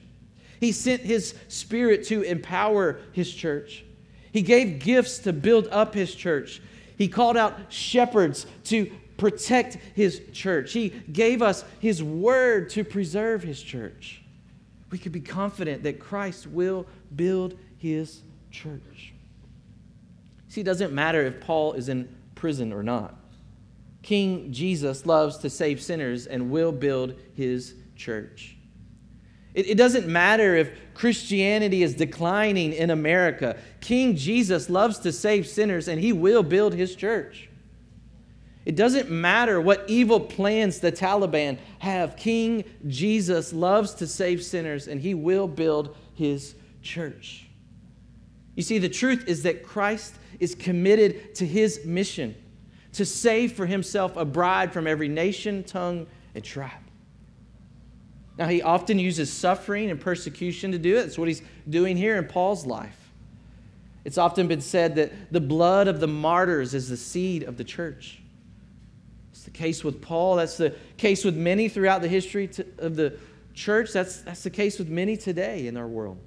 He 0.60 0.72
sent 0.72 1.02
his 1.02 1.34
spirit 1.48 2.04
to 2.08 2.22
empower 2.22 3.00
his 3.12 3.32
church. 3.32 3.84
He 4.32 4.42
gave 4.42 4.78
gifts 4.78 5.18
to 5.20 5.32
build 5.32 5.68
up 5.68 5.94
his 5.94 6.14
church. 6.14 6.60
He 6.98 7.08
called 7.08 7.36
out 7.36 7.72
shepherds 7.72 8.46
to 8.64 8.92
protect 9.16 9.78
his 9.94 10.20
church. 10.32 10.72
He 10.72 10.90
gave 10.90 11.40
us 11.40 11.64
his 11.80 12.02
word 12.02 12.70
to 12.70 12.84
preserve 12.84 13.42
his 13.42 13.62
church. 13.62 14.22
We 14.90 14.98
could 14.98 15.12
be 15.12 15.20
confident 15.20 15.82
that 15.84 15.98
Christ 15.98 16.46
will 16.46 16.86
build 17.14 17.56
his 17.78 18.22
church. 18.50 19.14
See, 20.50 20.62
it 20.62 20.64
doesn't 20.64 20.92
matter 20.92 21.22
if 21.22 21.40
Paul 21.40 21.74
is 21.74 21.88
in 21.88 22.12
prison 22.34 22.72
or 22.72 22.82
not. 22.82 23.14
King 24.02 24.52
Jesus 24.52 25.06
loves 25.06 25.38
to 25.38 25.48
save 25.48 25.80
sinners 25.80 26.26
and 26.26 26.50
will 26.50 26.72
build 26.72 27.14
his 27.34 27.76
church. 27.94 28.56
It, 29.54 29.68
it, 29.68 29.74
doesn't 29.76 30.08
matter 30.08 30.56
if 30.56 30.72
Christianity 30.94 31.84
is 31.84 31.94
declining 31.94 32.72
in 32.72 32.90
America. 32.90 33.58
King 33.80 34.16
Jesus 34.16 34.68
loves 34.68 34.98
to 35.00 35.12
save 35.12 35.46
sinners 35.46 35.86
and 35.86 36.00
he 36.00 36.12
will 36.12 36.42
build 36.42 36.74
his 36.74 36.96
church. 36.96 37.48
It 38.64 38.74
doesn't 38.74 39.08
matter 39.08 39.60
what 39.60 39.84
evil 39.86 40.18
plans 40.18 40.80
the 40.80 40.90
Taliban 40.90 41.58
have. 41.78 42.16
King 42.16 42.64
Jesus 42.88 43.52
loves 43.52 43.94
to 43.94 44.06
save 44.08 44.42
sinners 44.42 44.88
and 44.88 45.00
he 45.00 45.14
will 45.14 45.46
build 45.46 45.96
his 46.14 46.56
church. 46.82 47.46
You 48.56 48.64
see, 48.64 48.78
the 48.78 48.88
truth 48.88 49.28
is 49.28 49.44
that 49.44 49.62
Christ 49.62 50.16
is 50.40 50.54
committed 50.54 51.34
to 51.36 51.46
his 51.46 51.84
mission 51.84 52.34
to 52.94 53.04
save 53.04 53.52
for 53.52 53.66
himself 53.66 54.16
a 54.16 54.24
bride 54.24 54.72
from 54.72 54.86
every 54.86 55.08
nation, 55.08 55.62
tongue, 55.62 56.06
and 56.34 56.42
tribe. 56.42 56.72
Now, 58.36 58.48
he 58.48 58.62
often 58.62 58.98
uses 58.98 59.30
suffering 59.30 59.90
and 59.90 60.00
persecution 60.00 60.72
to 60.72 60.78
do 60.78 60.96
it. 60.96 61.02
That's 61.02 61.18
what 61.18 61.28
he's 61.28 61.42
doing 61.68 61.96
here 61.96 62.16
in 62.16 62.24
Paul's 62.24 62.64
life. 62.64 62.96
It's 64.04 64.16
often 64.16 64.48
been 64.48 64.62
said 64.62 64.96
that 64.96 65.12
the 65.30 65.42
blood 65.42 65.88
of 65.88 66.00
the 66.00 66.06
martyrs 66.06 66.72
is 66.72 66.88
the 66.88 66.96
seed 66.96 67.42
of 67.42 67.58
the 67.58 67.64
church. 67.64 68.22
It's 69.30 69.42
the 69.42 69.50
case 69.50 69.84
with 69.84 70.00
Paul. 70.00 70.36
That's 70.36 70.56
the 70.56 70.74
case 70.96 71.22
with 71.22 71.36
many 71.36 71.68
throughout 71.68 72.00
the 72.00 72.08
history 72.08 72.48
to, 72.48 72.66
of 72.78 72.96
the 72.96 73.18
church. 73.52 73.92
That's, 73.92 74.22
that's 74.22 74.42
the 74.42 74.50
case 74.50 74.78
with 74.78 74.88
many 74.88 75.16
today 75.18 75.66
in 75.66 75.76
our 75.76 75.86
world. 75.86 76.18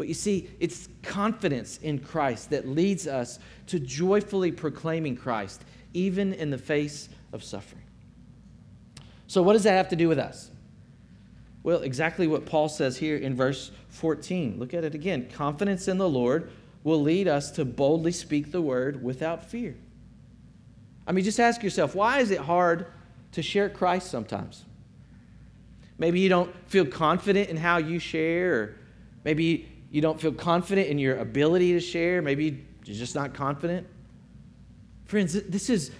But 0.00 0.08
you 0.08 0.14
see, 0.14 0.48
it's 0.60 0.88
confidence 1.02 1.76
in 1.82 1.98
Christ 1.98 2.48
that 2.48 2.66
leads 2.66 3.06
us 3.06 3.38
to 3.66 3.78
joyfully 3.78 4.50
proclaiming 4.50 5.14
Christ, 5.14 5.62
even 5.92 6.32
in 6.32 6.48
the 6.48 6.56
face 6.56 7.10
of 7.34 7.44
suffering. 7.44 7.82
So, 9.26 9.42
what 9.42 9.52
does 9.52 9.64
that 9.64 9.72
have 9.72 9.90
to 9.90 9.96
do 9.96 10.08
with 10.08 10.18
us? 10.18 10.50
Well, 11.64 11.82
exactly 11.82 12.26
what 12.26 12.46
Paul 12.46 12.70
says 12.70 12.96
here 12.96 13.18
in 13.18 13.36
verse 13.36 13.72
14. 13.90 14.58
Look 14.58 14.72
at 14.72 14.84
it 14.84 14.94
again. 14.94 15.28
Confidence 15.28 15.86
in 15.86 15.98
the 15.98 16.08
Lord 16.08 16.50
will 16.82 17.02
lead 17.02 17.28
us 17.28 17.50
to 17.50 17.66
boldly 17.66 18.12
speak 18.12 18.52
the 18.52 18.62
word 18.62 19.02
without 19.02 19.50
fear. 19.50 19.76
I 21.06 21.12
mean, 21.12 21.26
just 21.26 21.38
ask 21.38 21.62
yourself 21.62 21.94
why 21.94 22.20
is 22.20 22.30
it 22.30 22.40
hard 22.40 22.86
to 23.32 23.42
share 23.42 23.68
Christ 23.68 24.10
sometimes? 24.10 24.64
Maybe 25.98 26.20
you 26.20 26.30
don't 26.30 26.54
feel 26.70 26.86
confident 26.86 27.50
in 27.50 27.58
how 27.58 27.76
you 27.76 27.98
share, 27.98 28.54
or 28.54 28.76
maybe 29.24 29.68
you 29.90 30.00
don't 30.00 30.20
feel 30.20 30.32
confident 30.32 30.88
in 30.88 30.98
your 30.98 31.18
ability 31.18 31.72
to 31.72 31.80
share. 31.80 32.22
Maybe 32.22 32.64
you're 32.84 32.96
just 32.96 33.14
not 33.14 33.34
confident. 33.34 33.86
Friends, 35.04 35.32
this 35.32 35.68
is, 35.68 35.90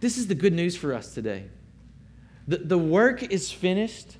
this 0.00 0.18
is 0.18 0.26
the 0.26 0.34
good 0.34 0.52
news 0.52 0.76
for 0.76 0.92
us 0.92 1.14
today. 1.14 1.44
The, 2.46 2.58
the 2.58 2.78
work 2.78 3.22
is 3.22 3.50
finished, 3.50 4.18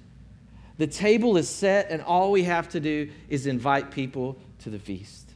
the 0.79 0.87
table 0.87 1.37
is 1.37 1.49
set, 1.49 1.91
and 1.91 2.01
all 2.03 2.31
we 2.31 2.45
have 2.45 2.69
to 2.71 2.81
do 2.81 3.11
is 3.29 3.47
invite 3.47 3.91
people 3.91 4.39
to 4.61 4.71
the 4.71 4.79
feast. 4.79 5.35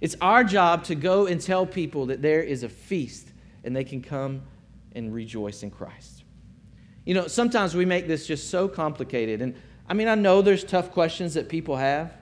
It's 0.00 0.16
our 0.20 0.44
job 0.44 0.84
to 0.84 0.94
go 0.94 1.26
and 1.26 1.40
tell 1.40 1.64
people 1.64 2.06
that 2.06 2.20
there 2.20 2.42
is 2.42 2.62
a 2.62 2.68
feast 2.68 3.28
and 3.64 3.74
they 3.74 3.84
can 3.84 4.02
come 4.02 4.42
and 4.94 5.12
rejoice 5.12 5.62
in 5.62 5.70
Christ. 5.70 6.24
You 7.06 7.14
know, 7.14 7.28
sometimes 7.28 7.74
we 7.74 7.86
make 7.86 8.06
this 8.06 8.26
just 8.26 8.50
so 8.50 8.68
complicated. 8.68 9.40
And 9.40 9.54
I 9.88 9.94
mean, 9.94 10.08
I 10.08 10.14
know 10.16 10.42
there's 10.42 10.64
tough 10.64 10.90
questions 10.90 11.34
that 11.34 11.48
people 11.48 11.76
have. 11.76 12.12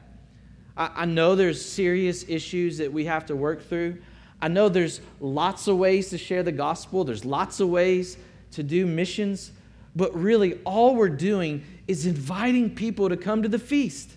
I, 0.77 0.91
I 0.95 1.05
know 1.05 1.35
there's 1.35 1.65
serious 1.65 2.25
issues 2.29 2.79
that 2.79 2.93
we 2.93 3.05
have 3.05 3.27
to 3.27 3.37
work 3.37 3.69
through. 3.69 3.99
I 4.41 4.49
know 4.49 4.69
there's 4.69 5.01
lots 5.21 5.69
of 5.69 5.79
ways 5.79 6.11
to 6.11 6.19
share 6.19 6.43
the 6.43 6.53
gospel, 6.53 7.05
there's 7.05 7.25
lots 7.25 7.61
of 7.61 7.69
ways 7.69 8.17
to 8.53 8.63
do 8.63 8.87
missions, 8.87 9.53
but 9.97 10.15
really 10.15 10.59
all 10.65 10.95
we're 10.95 11.09
doing 11.09 11.65
is 11.87 12.07
inviting 12.07 12.75
people 12.75 13.09
to 13.09 13.17
come 13.17 13.43
to 13.43 13.49
the 13.49 13.59
feast. 13.59 14.11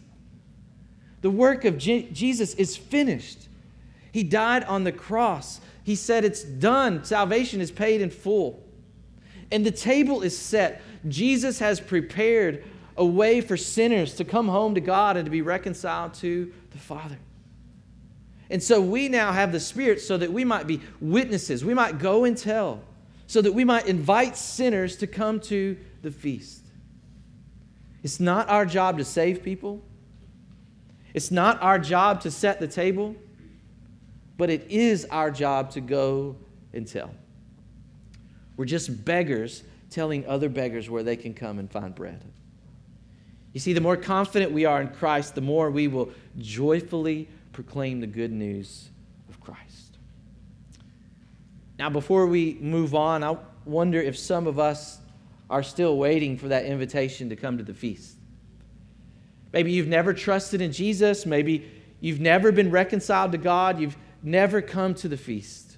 The 1.22 1.30
work 1.30 1.66
of 1.66 1.78
Je- 1.78 2.10
Jesus 2.12 2.54
is 2.56 2.78
finished. 2.78 3.48
He 4.12 4.24
died 4.24 4.64
on 4.64 4.84
the 4.84 4.92
cross. 4.92 5.62
He 5.84 5.96
said, 5.96 6.26
It's 6.26 6.44
done. 6.44 7.04
Salvation 7.04 7.62
is 7.62 7.72
paid 7.72 8.02
in 8.02 8.10
full. 8.10 8.64
And 9.52 9.66
the 9.66 9.72
table 9.72 10.22
is 10.22 10.38
set. 10.38 10.82
Jesus 11.08 11.60
has 11.60 11.80
prepared 11.80 12.64
a 12.98 13.06
way 13.06 13.42
for 13.42 13.56
sinners 13.56 14.16
to 14.16 14.26
come 14.26 14.48
home 14.48 14.76
to 14.76 14.82
God 14.82 15.18
and 15.18 15.26
to 15.26 15.32
be 15.32 15.42
reconciled 15.42 16.14
to 16.16 16.52
the 16.72 16.78
Father. 16.78 17.18
And 18.50 18.64
so 18.64 18.82
we 18.82 19.10
now 19.10 19.32
have 19.32 19.52
the 19.52 19.60
Spirit 19.60 20.02
so 20.02 20.18
that 20.18 20.32
we 20.32 20.44
might 20.44 20.68
be 20.68 20.82
witnesses. 21.00 21.64
We 21.64 21.74
might 21.74 22.00
go 22.00 22.24
and 22.24 22.38
tell, 22.38 22.82
so 23.28 23.42
that 23.42 23.54
we 23.54 23.64
might 23.64 23.88
invite 23.88 24.38
sinners 24.38 24.96
to 24.98 25.08
come 25.08 25.40
to 25.42 25.78
the 26.02 26.12
feast. 26.12 26.64
It's 28.04 28.20
not 28.20 28.50
our 28.50 28.66
job 28.66 28.98
to 29.00 29.04
save 29.04 29.44
people, 29.44 29.84
it's 31.14 31.32
not 31.32 31.62
our 31.62 31.78
job 31.80 32.22
to 32.22 32.32
set 32.32 32.60
the 32.60 32.68
table. 32.68 33.16
but 34.38 34.50
it 34.50 34.68
is 34.70 35.06
our 35.06 35.32
job 35.32 35.72
to 35.72 35.82
go 35.82 36.36
and 36.74 36.88
tell. 36.88 37.12
We're 38.56 38.66
just 38.66 39.04
beggars 39.04 39.64
telling 39.90 40.26
other 40.28 40.50
beggars 40.50 40.90
where 40.90 41.04
they 41.04 41.16
can 41.16 41.34
come 41.34 41.60
and 41.60 41.70
find 41.70 41.94
bread. 41.94 42.24
You 43.58 43.60
see, 43.60 43.74
the 43.74 43.82
more 43.82 43.98
confident 43.98 44.52
we 44.52 44.66
are 44.66 44.80
in 44.80 44.90
Christ, 44.90 45.34
the 45.34 45.42
more 45.42 45.72
we 45.72 45.88
will 45.88 46.12
joyfully 46.38 47.28
proclaim 47.54 48.00
the 48.00 48.06
good 48.06 48.32
news 48.32 48.90
of 49.30 49.40
Christ. 49.40 49.98
Now, 51.80 51.90
before 51.90 52.28
we 52.28 52.60
move 52.62 52.94
on, 52.94 53.24
I 53.24 53.36
wonder 53.66 54.00
if 54.00 54.16
some 54.16 54.46
of 54.46 54.60
us 54.60 55.00
are 55.50 55.64
still 55.64 55.98
waiting 55.98 56.38
for 56.38 56.50
that 56.50 56.66
invitation 56.66 57.30
to 57.30 57.36
come 57.36 57.58
to 57.58 57.64
the 57.64 57.74
feast. 57.74 58.18
Maybe 59.52 59.72
you've 59.72 59.88
never 59.88 60.14
trusted 60.14 60.62
in 60.62 60.72
Jesus. 60.72 61.26
Maybe 61.26 61.68
you've 62.00 62.22
never 62.22 62.52
been 62.52 62.70
reconciled 62.70 63.32
to 63.32 63.40
God. 63.40 63.80
You've 63.80 63.98
never 64.22 64.62
come 64.62 64.94
to 64.94 65.08
the 65.08 65.18
feast. 65.18 65.78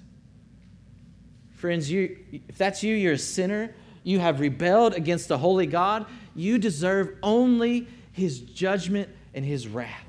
Friends, 1.52 1.90
you, 1.90 2.18
if 2.46 2.58
that's 2.58 2.82
you, 2.82 2.94
you're 2.94 3.14
a 3.14 3.18
sinner. 3.18 3.74
You 4.02 4.18
have 4.18 4.40
rebelled 4.40 4.92
against 4.92 5.28
the 5.28 5.38
holy 5.38 5.66
God. 5.66 6.04
You 6.34 6.58
deserve 6.58 7.16
only 7.22 7.86
his 8.12 8.40
judgment 8.40 9.08
and 9.34 9.44
his 9.44 9.68
wrath. 9.68 10.06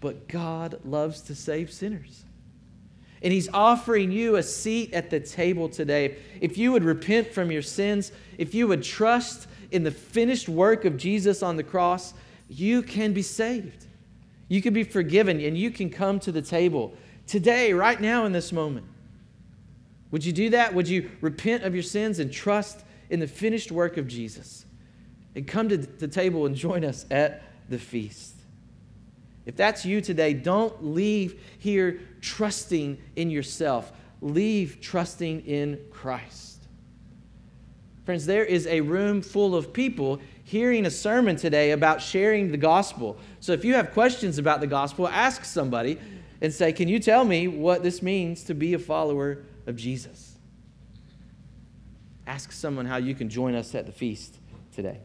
But 0.00 0.28
God 0.28 0.80
loves 0.84 1.20
to 1.22 1.34
save 1.34 1.72
sinners. 1.72 2.24
And 3.22 3.32
he's 3.32 3.48
offering 3.52 4.12
you 4.12 4.36
a 4.36 4.42
seat 4.42 4.94
at 4.94 5.10
the 5.10 5.18
table 5.18 5.68
today. 5.68 6.18
If 6.40 6.56
you 6.56 6.70
would 6.72 6.84
repent 6.84 7.32
from 7.32 7.50
your 7.50 7.62
sins, 7.62 8.12
if 8.38 8.54
you 8.54 8.68
would 8.68 8.82
trust 8.82 9.48
in 9.72 9.82
the 9.82 9.90
finished 9.90 10.48
work 10.48 10.84
of 10.84 10.96
Jesus 10.96 11.42
on 11.42 11.56
the 11.56 11.64
cross, 11.64 12.14
you 12.48 12.82
can 12.82 13.12
be 13.12 13.22
saved. 13.22 13.86
You 14.48 14.62
can 14.62 14.72
be 14.72 14.84
forgiven 14.84 15.40
and 15.40 15.58
you 15.58 15.70
can 15.70 15.90
come 15.90 16.20
to 16.20 16.32
the 16.32 16.42
table 16.42 16.94
today, 17.26 17.72
right 17.72 18.00
now, 18.00 18.24
in 18.24 18.32
this 18.32 18.52
moment. 18.52 18.86
Would 20.10 20.24
you 20.24 20.32
do 20.32 20.50
that? 20.50 20.74
Would 20.74 20.88
you 20.88 21.10
repent 21.20 21.64
of 21.64 21.74
your 21.74 21.82
sins 21.82 22.18
and 22.18 22.32
trust 22.32 22.82
in 23.10 23.20
the 23.20 23.26
finished 23.26 23.70
work 23.70 23.96
of 23.98 24.06
Jesus? 24.06 24.64
And 25.38 25.46
come 25.46 25.68
to 25.68 25.76
the 25.76 26.08
table 26.08 26.46
and 26.46 26.56
join 26.56 26.84
us 26.84 27.06
at 27.12 27.44
the 27.68 27.78
feast. 27.78 28.34
If 29.46 29.54
that's 29.54 29.86
you 29.86 30.00
today, 30.00 30.34
don't 30.34 30.84
leave 30.84 31.40
here 31.60 32.00
trusting 32.20 32.98
in 33.14 33.30
yourself. 33.30 33.92
Leave 34.20 34.80
trusting 34.80 35.46
in 35.46 35.78
Christ. 35.92 36.66
Friends, 38.04 38.26
there 38.26 38.44
is 38.44 38.66
a 38.66 38.80
room 38.80 39.22
full 39.22 39.54
of 39.54 39.72
people 39.72 40.20
hearing 40.42 40.86
a 40.86 40.90
sermon 40.90 41.36
today 41.36 41.70
about 41.70 42.02
sharing 42.02 42.50
the 42.50 42.56
gospel. 42.56 43.16
So 43.38 43.52
if 43.52 43.64
you 43.64 43.74
have 43.74 43.92
questions 43.92 44.38
about 44.38 44.58
the 44.58 44.66
gospel, 44.66 45.06
ask 45.06 45.44
somebody 45.44 46.00
and 46.40 46.52
say, 46.52 46.72
Can 46.72 46.88
you 46.88 46.98
tell 46.98 47.24
me 47.24 47.46
what 47.46 47.84
this 47.84 48.02
means 48.02 48.42
to 48.42 48.54
be 48.54 48.74
a 48.74 48.78
follower 48.80 49.44
of 49.68 49.76
Jesus? 49.76 50.34
Ask 52.26 52.50
someone 52.50 52.86
how 52.86 52.96
you 52.96 53.14
can 53.14 53.28
join 53.28 53.54
us 53.54 53.76
at 53.76 53.86
the 53.86 53.92
feast 53.92 54.36
today. 54.72 54.98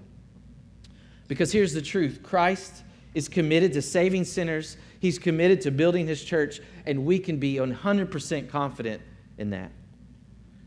Because 1.27 1.51
here's 1.51 1.73
the 1.73 1.81
truth 1.81 2.21
Christ 2.23 2.83
is 3.13 3.27
committed 3.27 3.73
to 3.73 3.81
saving 3.81 4.25
sinners, 4.25 4.77
He's 4.99 5.19
committed 5.19 5.61
to 5.61 5.71
building 5.71 6.07
His 6.07 6.23
church, 6.23 6.59
and 6.85 7.05
we 7.05 7.19
can 7.19 7.37
be 7.37 7.55
100% 7.55 8.49
confident 8.49 9.01
in 9.37 9.49
that. 9.51 9.71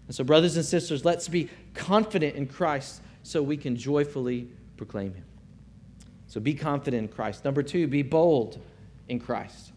And 0.06 0.14
so, 0.14 0.24
brothers 0.24 0.56
and 0.56 0.64
sisters, 0.64 1.04
let's 1.04 1.28
be 1.28 1.48
confident 1.74 2.36
in 2.36 2.46
Christ 2.46 3.00
so 3.22 3.42
we 3.42 3.56
can 3.56 3.76
joyfully 3.76 4.48
proclaim 4.76 5.14
Him. 5.14 5.24
So, 6.28 6.40
be 6.40 6.54
confident 6.54 7.08
in 7.08 7.08
Christ. 7.08 7.44
Number 7.44 7.62
two, 7.62 7.86
be 7.86 8.02
bold 8.02 8.60
in 9.08 9.18
Christ. 9.18 9.72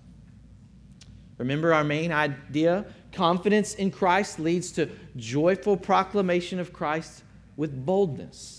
Remember 1.38 1.74
our 1.74 1.86
main 1.86 2.12
idea? 2.12 2.86
Confidence 3.14 3.74
in 3.76 3.92
Christ 3.92 4.40
leads 4.40 4.72
to 4.74 4.90
joyful 5.16 5.78
proclamation 5.78 6.60
of 6.60 6.74
Christ 6.74 7.24
with 7.56 7.86
boldness. 7.86 8.59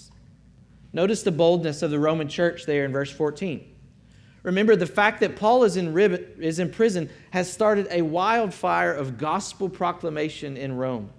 Notice 0.93 1.23
the 1.23 1.33
boldness 1.33 1.83
of 1.83 1.91
the 1.91 1.99
Roman 1.99 2.29
church 2.29 2.67
there 2.67 2.85
in 2.85 2.93
verse 2.93 3.11
14. 3.11 3.65
Remember, 4.43 4.75
the 4.75 4.87
fact 4.87 5.21
that 5.21 5.37
Paul 5.37 5.65
is 5.65 5.77
in, 5.77 5.93
rib- 5.93 6.41
is 6.41 6.59
in 6.59 6.71
prison 6.71 7.11
has 7.31 7.53
started 7.53 7.87
a 7.91 8.03
wildfire 8.03 8.93
of 8.93 9.19
gospel 9.19 9.69
proclamation 9.69 10.57
in 10.57 10.77
Rome. 10.77 11.11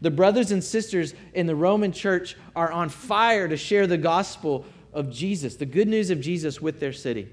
The 0.00 0.10
brothers 0.10 0.50
and 0.50 0.64
sisters 0.64 1.14
in 1.34 1.46
the 1.46 1.54
Roman 1.54 1.92
church 1.92 2.36
are 2.56 2.72
on 2.72 2.88
fire 2.88 3.48
to 3.48 3.56
share 3.56 3.86
the 3.86 3.98
gospel 3.98 4.64
of 4.92 5.10
Jesus, 5.10 5.56
the 5.56 5.66
good 5.66 5.88
news 5.88 6.10
of 6.10 6.20
Jesus 6.20 6.60
with 6.60 6.80
their 6.80 6.92
city. 6.92 7.28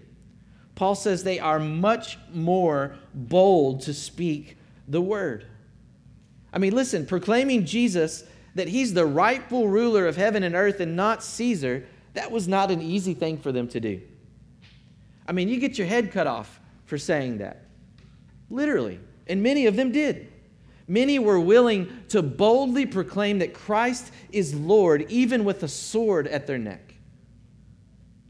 Paul 0.76 0.96
says 0.96 1.24
they 1.24 1.40
are 1.40 1.60
much 1.60 2.18
more 2.34 2.96
bold 3.14 3.82
to 3.82 3.94
speak 3.94 4.58
the 4.88 5.02
word. 5.02 5.46
I 6.54 6.60
mean, 6.60 6.76
listen, 6.76 7.06
proclaiming 7.06 7.66
Jesus 7.66 8.24
that 8.56 8.68
he's 8.68 8.94
the 8.94 9.06
rightful 9.06 9.68
ruler 9.68 10.08
of 10.08 10.18
heaven 10.18 10.44
and 10.44 10.56
earth 10.56 10.80
and 10.80 10.96
not 10.96 11.24
Caesar, 11.24 11.86
that 12.14 12.32
was 12.32 12.48
not 12.48 12.72
an 12.72 12.82
easy 12.82 13.14
thing 13.14 13.38
for 13.38 13.52
them 13.52 13.68
to 13.70 13.80
do. 13.80 14.02
I 15.28 15.32
mean, 15.32 15.48
you 15.48 15.60
get 15.60 15.78
your 15.78 15.88
head 15.88 16.12
cut 16.12 16.28
off 16.28 16.60
for 16.86 16.98
saying 16.98 17.38
that. 17.38 17.66
Literally. 18.50 19.00
And 19.28 19.42
many 19.42 19.66
of 19.66 19.76
them 19.76 19.92
did. 19.92 20.32
Many 20.88 21.20
were 21.20 21.40
willing 21.40 21.90
to 22.10 22.22
boldly 22.22 22.86
proclaim 22.86 23.40
that 23.40 23.54
Christ 23.54 24.12
is 24.32 24.54
Lord, 24.54 25.06
even 25.10 25.46
with 25.46 25.64
a 25.64 25.68
sword 25.68 26.28
at 26.28 26.48
their 26.48 26.58
neck. 26.58 26.96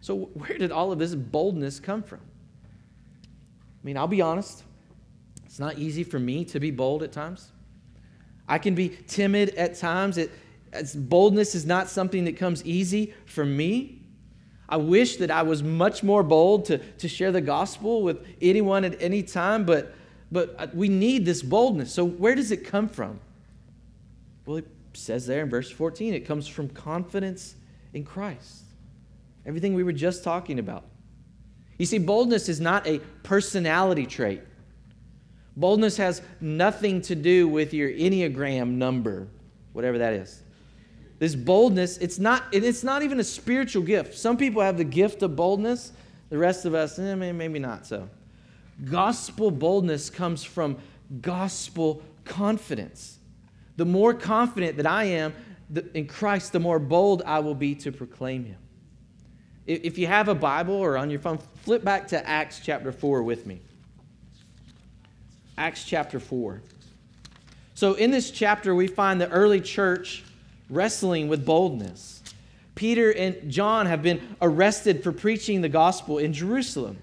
So, 0.01 0.29
where 0.33 0.57
did 0.57 0.71
all 0.71 0.91
of 0.91 0.99
this 0.99 1.15
boldness 1.15 1.79
come 1.79 2.03
from? 2.03 2.19
I 2.19 3.83
mean, 3.83 3.97
I'll 3.97 4.07
be 4.07 4.21
honest, 4.21 4.63
it's 5.45 5.59
not 5.59 5.79
easy 5.79 6.03
for 6.03 6.19
me 6.19 6.45
to 6.45 6.59
be 6.59 6.69
bold 6.69 7.01
at 7.01 7.11
times. 7.11 7.51
I 8.51 8.57
can 8.57 8.75
be 8.75 8.89
timid 9.07 9.55
at 9.55 9.75
times. 9.75 10.17
It, 10.17 10.29
boldness 10.93 11.55
is 11.55 11.65
not 11.65 11.89
something 11.89 12.25
that 12.25 12.35
comes 12.35 12.65
easy 12.65 13.13
for 13.25 13.45
me. 13.45 14.01
I 14.67 14.75
wish 14.75 15.15
that 15.17 15.31
I 15.31 15.43
was 15.43 15.63
much 15.63 16.03
more 16.03 16.21
bold 16.21 16.65
to, 16.65 16.77
to 16.77 17.07
share 17.07 17.31
the 17.31 17.39
gospel 17.39 18.03
with 18.03 18.25
anyone 18.41 18.83
at 18.83 19.01
any 19.01 19.23
time, 19.23 19.63
but 19.65 19.95
but 20.33 20.73
we 20.75 20.89
need 20.89 21.25
this 21.25 21.41
boldness. 21.41 21.93
So, 21.93 22.05
where 22.05 22.35
does 22.35 22.51
it 22.51 22.65
come 22.65 22.87
from? 22.89 23.19
Well, 24.45 24.57
it 24.57 24.67
says 24.93 25.25
there 25.27 25.43
in 25.43 25.49
verse 25.49 25.71
14 25.71 26.13
it 26.13 26.21
comes 26.21 26.47
from 26.47 26.67
confidence 26.69 27.55
in 27.93 28.03
Christ. 28.03 28.63
Everything 29.45 29.75
we 29.75 29.83
were 29.83 29.93
just 29.93 30.25
talking 30.25 30.59
about. 30.59 30.83
You 31.77 31.85
see, 31.85 31.99
boldness 31.99 32.49
is 32.49 32.59
not 32.59 32.85
a 32.85 32.99
personality 33.23 34.05
trait. 34.05 34.41
Boldness 35.55 35.97
has 35.97 36.21
nothing 36.39 37.01
to 37.01 37.15
do 37.15 37.47
with 37.47 37.73
your 37.73 37.89
Enneagram 37.89 38.69
number, 38.71 39.27
whatever 39.73 39.97
that 39.97 40.13
is. 40.13 40.41
This 41.19 41.35
boldness, 41.35 41.97
it's 41.97 42.17
not, 42.17 42.43
it's 42.51 42.83
not 42.83 43.03
even 43.03 43.19
a 43.19 43.23
spiritual 43.23 43.83
gift. 43.83 44.15
Some 44.15 44.37
people 44.37 44.61
have 44.61 44.77
the 44.77 44.83
gift 44.83 45.21
of 45.21 45.35
boldness, 45.35 45.91
the 46.29 46.37
rest 46.37 46.65
of 46.65 46.73
us, 46.73 46.97
eh, 46.97 47.13
maybe 47.13 47.59
not 47.59 47.85
so. 47.85 48.09
Gospel 48.85 49.51
boldness 49.51 50.09
comes 50.09 50.43
from 50.43 50.77
gospel 51.19 52.01
confidence. 52.25 53.19
The 53.77 53.85
more 53.85 54.13
confident 54.13 54.77
that 54.77 54.87
I 54.87 55.03
am 55.05 55.33
in 55.93 56.07
Christ, 56.07 56.53
the 56.53 56.59
more 56.59 56.79
bold 56.79 57.21
I 57.25 57.39
will 57.39 57.55
be 57.55 57.75
to 57.75 57.91
proclaim 57.91 58.45
Him. 58.45 58.57
If 59.67 59.97
you 59.97 60.07
have 60.07 60.27
a 60.27 60.35
Bible 60.35 60.73
or 60.73 60.97
on 60.97 61.09
your 61.09 61.19
phone, 61.19 61.37
flip 61.37 61.83
back 61.83 62.07
to 62.07 62.27
Acts 62.27 62.61
chapter 62.63 62.91
4 62.91 63.21
with 63.21 63.45
me. 63.45 63.61
Acts 65.57 65.83
chapter 65.83 66.19
4. 66.19 66.61
So, 67.73 67.93
in 67.93 68.11
this 68.11 68.31
chapter, 68.31 68.75
we 68.75 68.87
find 68.87 69.19
the 69.19 69.29
early 69.29 69.61
church 69.61 70.23
wrestling 70.69 71.27
with 71.27 71.45
boldness. 71.45 72.21
Peter 72.75 73.11
and 73.11 73.51
John 73.51 73.85
have 73.85 74.01
been 74.01 74.35
arrested 74.41 75.03
for 75.03 75.11
preaching 75.11 75.61
the 75.61 75.69
gospel 75.69 76.17
in 76.17 76.33
Jerusalem. 76.33 76.97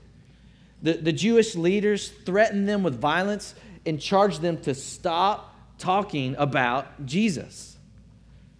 The, 0.82 0.94
the 0.94 1.12
Jewish 1.12 1.56
leaders 1.56 2.08
threatened 2.08 2.68
them 2.68 2.82
with 2.82 2.98
violence 2.98 3.54
and 3.84 4.00
charged 4.00 4.40
them 4.40 4.58
to 4.62 4.74
stop 4.74 5.54
talking 5.78 6.34
about 6.38 7.06
Jesus. 7.06 7.76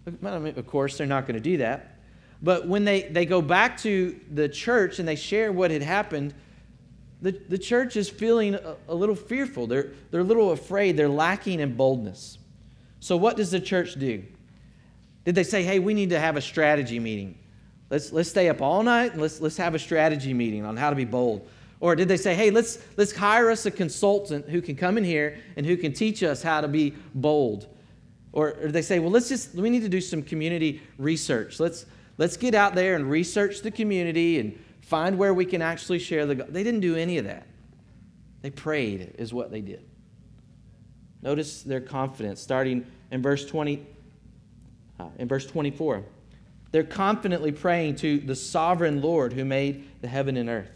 Of 0.05 0.67
course, 0.67 0.97
they're 0.97 1.07
not 1.07 1.27
going 1.27 1.35
to 1.35 1.41
do 1.41 1.57
that. 1.57 1.99
But 2.41 2.67
when 2.67 2.85
they, 2.85 3.03
they 3.03 3.25
go 3.25 3.41
back 3.41 3.77
to 3.79 4.19
the 4.31 4.47
church 4.47 4.99
and 4.99 5.07
they 5.07 5.15
share 5.15 5.51
what 5.51 5.71
had 5.71 5.81
happened, 5.81 6.33
the, 7.21 7.31
the 7.31 7.57
church 7.57 7.97
is 7.97 8.09
feeling 8.09 8.55
a, 8.55 8.75
a 8.87 8.95
little 8.95 9.15
fearful. 9.15 9.67
They're, 9.67 9.91
they're 10.11 10.21
a 10.21 10.25
little 10.25 10.51
afraid. 10.51 10.95
They're 10.95 11.09
lacking 11.09 11.59
in 11.59 11.75
boldness. 11.75 12.37
So, 12.99 13.17
what 13.17 13.37
does 13.37 13.51
the 13.51 13.59
church 13.59 13.95
do? 13.95 14.23
Did 15.25 15.35
they 15.35 15.43
say, 15.43 15.63
hey, 15.63 15.79
we 15.79 15.93
need 15.93 16.09
to 16.11 16.19
have 16.19 16.37
a 16.37 16.41
strategy 16.41 16.99
meeting? 16.99 17.37
Let's, 17.89 18.11
let's 18.11 18.29
stay 18.29 18.49
up 18.49 18.61
all 18.61 18.83
night 18.83 19.13
and 19.13 19.21
let's, 19.21 19.41
let's 19.41 19.57
have 19.57 19.75
a 19.75 19.79
strategy 19.79 20.33
meeting 20.33 20.65
on 20.65 20.77
how 20.77 20.89
to 20.89 20.95
be 20.95 21.05
bold. 21.05 21.47
Or 21.81 21.95
did 21.95 22.07
they 22.07 22.17
say, 22.17 22.35
hey, 22.35 22.51
let's, 22.51 22.77
let's 22.97 23.15
hire 23.15 23.49
us 23.49 23.65
a 23.65 23.71
consultant 23.71 24.49
who 24.49 24.61
can 24.61 24.75
come 24.75 24.97
in 24.97 25.03
here 25.03 25.39
and 25.55 25.65
who 25.65 25.77
can 25.77 25.93
teach 25.93 26.23
us 26.23 26.41
how 26.43 26.61
to 26.61 26.67
be 26.67 26.93
bold? 27.15 27.67
Or, 28.31 28.55
or 28.61 28.71
they 28.71 28.81
say, 28.81 28.99
well, 28.99 29.11
let's 29.11 29.29
just, 29.29 29.55
we 29.55 29.69
need 29.69 29.81
to 29.81 29.89
do 29.89 30.01
some 30.01 30.21
community 30.21 30.81
research. 30.97 31.59
Let's, 31.59 31.85
let's 32.17 32.37
get 32.37 32.53
out 32.53 32.75
there 32.75 32.95
and 32.95 33.09
research 33.09 33.61
the 33.61 33.71
community 33.71 34.39
and 34.39 34.57
find 34.89 35.19
where 35.19 35.35
we 35.35 35.45
can 35.45 35.61
actually 35.61 35.99
share 35.99 36.25
the 36.25 36.33
They 36.33 36.63
didn't 36.63 36.79
do 36.79 36.95
any 36.95 37.19
of 37.19 37.25
that. 37.25 37.45
They 38.41 38.49
prayed, 38.49 39.13
is 39.19 39.31
what 39.31 39.51
they 39.51 39.61
did. 39.61 39.85
Notice 41.21 41.61
their 41.61 41.79
confidence, 41.79 42.41
starting 42.41 42.87
in 43.11 43.21
verse 43.21 43.45
20, 43.45 43.85
uh, 44.99 45.05
in 45.19 45.27
verse 45.27 45.45
24. 45.45 46.03
They're 46.71 46.83
confidently 46.83 47.51
praying 47.51 47.97
to 47.97 48.17
the 48.17 48.35
sovereign 48.35 48.99
Lord 48.99 49.33
who 49.33 49.45
made 49.45 49.87
the 50.01 50.07
heaven 50.07 50.37
and 50.37 50.49
earth. 50.49 50.71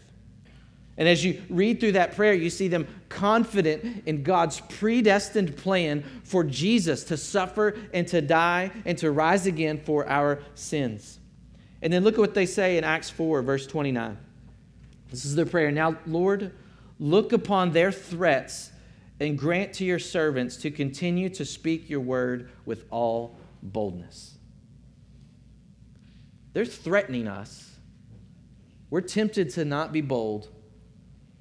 And 0.96 1.08
as 1.08 1.24
you 1.24 1.42
read 1.48 1.80
through 1.80 1.92
that 1.92 2.14
prayer, 2.14 2.34
you 2.34 2.50
see 2.50 2.68
them 2.68 2.86
confident 3.08 4.04
in 4.06 4.22
God's 4.22 4.60
predestined 4.60 5.56
plan 5.56 6.04
for 6.22 6.44
Jesus 6.44 7.02
to 7.04 7.16
suffer 7.16 7.76
and 7.92 8.06
to 8.08 8.20
die 8.20 8.70
and 8.84 8.96
to 8.98 9.10
rise 9.10 9.46
again 9.46 9.80
for 9.84 10.08
our 10.08 10.38
sins. 10.54 11.18
And 11.84 11.92
then 11.92 12.02
look 12.02 12.14
at 12.14 12.20
what 12.20 12.32
they 12.32 12.46
say 12.46 12.78
in 12.78 12.82
Acts 12.82 13.10
4, 13.10 13.42
verse 13.42 13.66
29. 13.66 14.16
This 15.10 15.26
is 15.26 15.36
their 15.36 15.44
prayer. 15.44 15.70
Now, 15.70 15.98
Lord, 16.06 16.50
look 16.98 17.34
upon 17.34 17.72
their 17.72 17.92
threats 17.92 18.72
and 19.20 19.38
grant 19.38 19.74
to 19.74 19.84
your 19.84 19.98
servants 19.98 20.56
to 20.56 20.70
continue 20.70 21.28
to 21.28 21.44
speak 21.44 21.90
your 21.90 22.00
word 22.00 22.50
with 22.64 22.86
all 22.90 23.36
boldness. 23.62 24.38
They're 26.54 26.64
threatening 26.64 27.28
us. 27.28 27.76
We're 28.88 29.02
tempted 29.02 29.50
to 29.50 29.66
not 29.66 29.92
be 29.92 30.00
bold. 30.00 30.48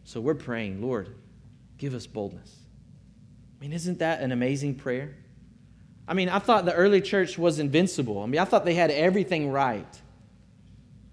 So 0.04 0.20
we're 0.20 0.36
praying, 0.36 0.82
Lord, 0.82 1.16
give 1.78 1.94
us 1.94 2.06
boldness. 2.06 2.54
I 3.58 3.62
mean, 3.62 3.72
isn't 3.72 4.00
that 4.00 4.20
an 4.20 4.34
amazing 4.34 4.76
prayer? 4.76 5.16
I 6.06 6.14
mean, 6.14 6.28
I 6.28 6.40
thought 6.40 6.66
the 6.66 6.74
early 6.74 7.00
church 7.00 7.38
was 7.38 7.60
invincible. 7.60 8.22
I 8.22 8.26
mean, 8.26 8.42
I 8.42 8.46
thought 8.46 8.66
they 8.66 8.74
had 8.74 8.92
everything 8.92 9.50
right. 9.50 10.02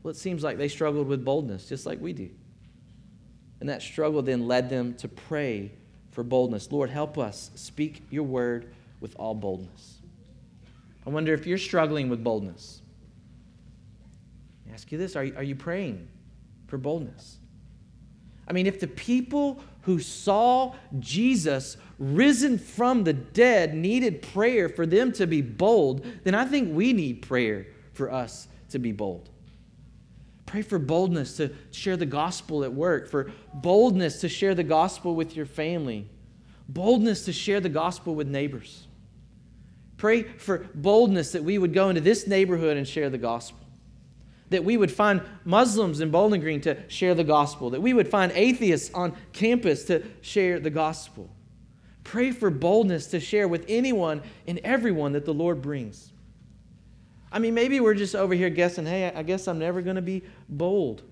Well, 0.03 0.11
it 0.11 0.17
seems 0.17 0.43
like 0.43 0.57
they 0.57 0.69
struggled 0.69 1.09
with 1.09 1.25
boldness, 1.25 1.69
just 1.69 1.87
like 1.87 2.01
we 2.01 2.13
do. 2.13 2.31
And 3.61 3.69
that 3.69 3.83
struggle 3.83 4.23
then 4.23 4.49
led 4.49 4.71
them 4.71 4.95
to 4.95 5.09
pray 5.09 5.73
for 6.11 6.23
boldness. 6.25 6.73
Lord, 6.73 6.91
help 6.91 7.19
us 7.19 7.51
speak 7.55 8.03
your 8.11 8.25
word 8.25 8.73
with 9.01 9.15
all 9.17 9.35
boldness. 9.35 9.99
I 11.07 11.11
wonder 11.11 11.35
if 11.35 11.47
you're 11.47 11.59
struggling 11.59 12.09
with 12.09 12.25
boldness. 12.25 12.83
I 14.69 14.73
ask 14.73 14.91
you 14.91 14.99
this 14.99 15.17
are, 15.17 15.27
are 15.37 15.43
you 15.43 15.55
praying 15.55 16.09
for 16.67 16.79
boldness? 16.79 17.39
I 18.49 18.53
mean, 18.53 18.67
if 18.67 18.81
the 18.81 18.89
people 18.89 19.63
who 19.83 20.01
saw 20.01 20.75
Jesus 20.99 21.77
risen 21.99 22.59
from 22.59 23.05
the 23.05 23.13
dead 23.13 23.75
needed 23.75 24.23
prayer 24.23 24.69
for 24.69 24.87
them 24.87 25.13
to 25.13 25.27
be 25.27 25.41
bold, 25.41 26.05
then 26.25 26.35
I 26.35 26.45
think 26.45 26.75
we 26.75 26.93
need 26.93 27.23
prayer 27.23 27.67
for 27.93 28.11
us 28.13 28.49
to 28.71 28.79
be 28.79 28.93
bold. 28.93 29.31
Pray 30.51 30.63
for 30.63 30.81
boldness 30.81 31.37
to 31.37 31.51
share 31.71 31.97
the 31.97 32.07
gospel 32.07 32.65
at 32.65 32.73
work, 32.73 33.09
for 33.09 33.31
boldness 33.55 34.21
to 34.21 34.29
share 34.29 34.53
the 34.53 34.65
gospel 34.65 35.15
with 35.15 35.37
your 35.37 35.47
family, 35.47 36.09
boldness 36.69 37.25
to 37.27 37.33
share 37.33 37.61
the 37.61 37.69
gospel 37.69 38.17
with 38.17 38.27
neighbors. 38.27 38.89
Pray 39.97 40.25
for 40.25 40.67
boldness 40.75 41.31
that 41.31 41.45
we 41.45 41.57
would 41.57 41.73
go 41.73 41.89
into 41.89 42.01
this 42.01 42.27
neighborhood 42.27 42.77
and 42.77 42.89
share 42.89 43.09
the 43.09 43.17
gospel 43.17 43.61
that 44.49 44.65
we 44.65 44.77
would 44.77 44.91
find 44.91 45.23
Muslims 45.45 46.01
in 46.01 46.11
Bowling 46.11 46.41
Green 46.41 46.61
to 46.63 46.77
share 46.89 47.15
the 47.15 47.23
gospel, 47.23 47.71
that 47.71 47.81
we 47.81 47.95
would 47.95 48.09
find 48.09 48.33
atheists 48.33 48.93
on 48.93 49.15
campus 49.33 49.85
to 49.85 50.03
share 50.23 50.59
the 50.59 50.71
gospel. 50.71 51.31
Pray 52.03 52.33
for 52.33 52.51
boldness 52.51 53.07
to 53.07 53.21
share 53.21 53.47
with 53.47 53.65
anyone 53.69 54.21
and 54.49 54.59
everyone 54.65 55.13
that 55.13 55.25
the 55.25 55.33
Lord 55.33 55.63
brings. 55.63 56.10
I 57.33 57.39
mean, 57.39 57.55
maybe 57.55 57.81
we're 57.81 57.95
just 57.95 58.15
over 58.15 58.35
here 58.35 58.51
guessing, 58.51 58.87
hey, 58.87 59.13
I 59.15 59.23
guess 59.23 59.47
I'm 59.47 59.59
never 59.59 59.83
going 59.83 59.97
to 59.97 60.03
be 60.03 60.23
bold. 60.49 61.03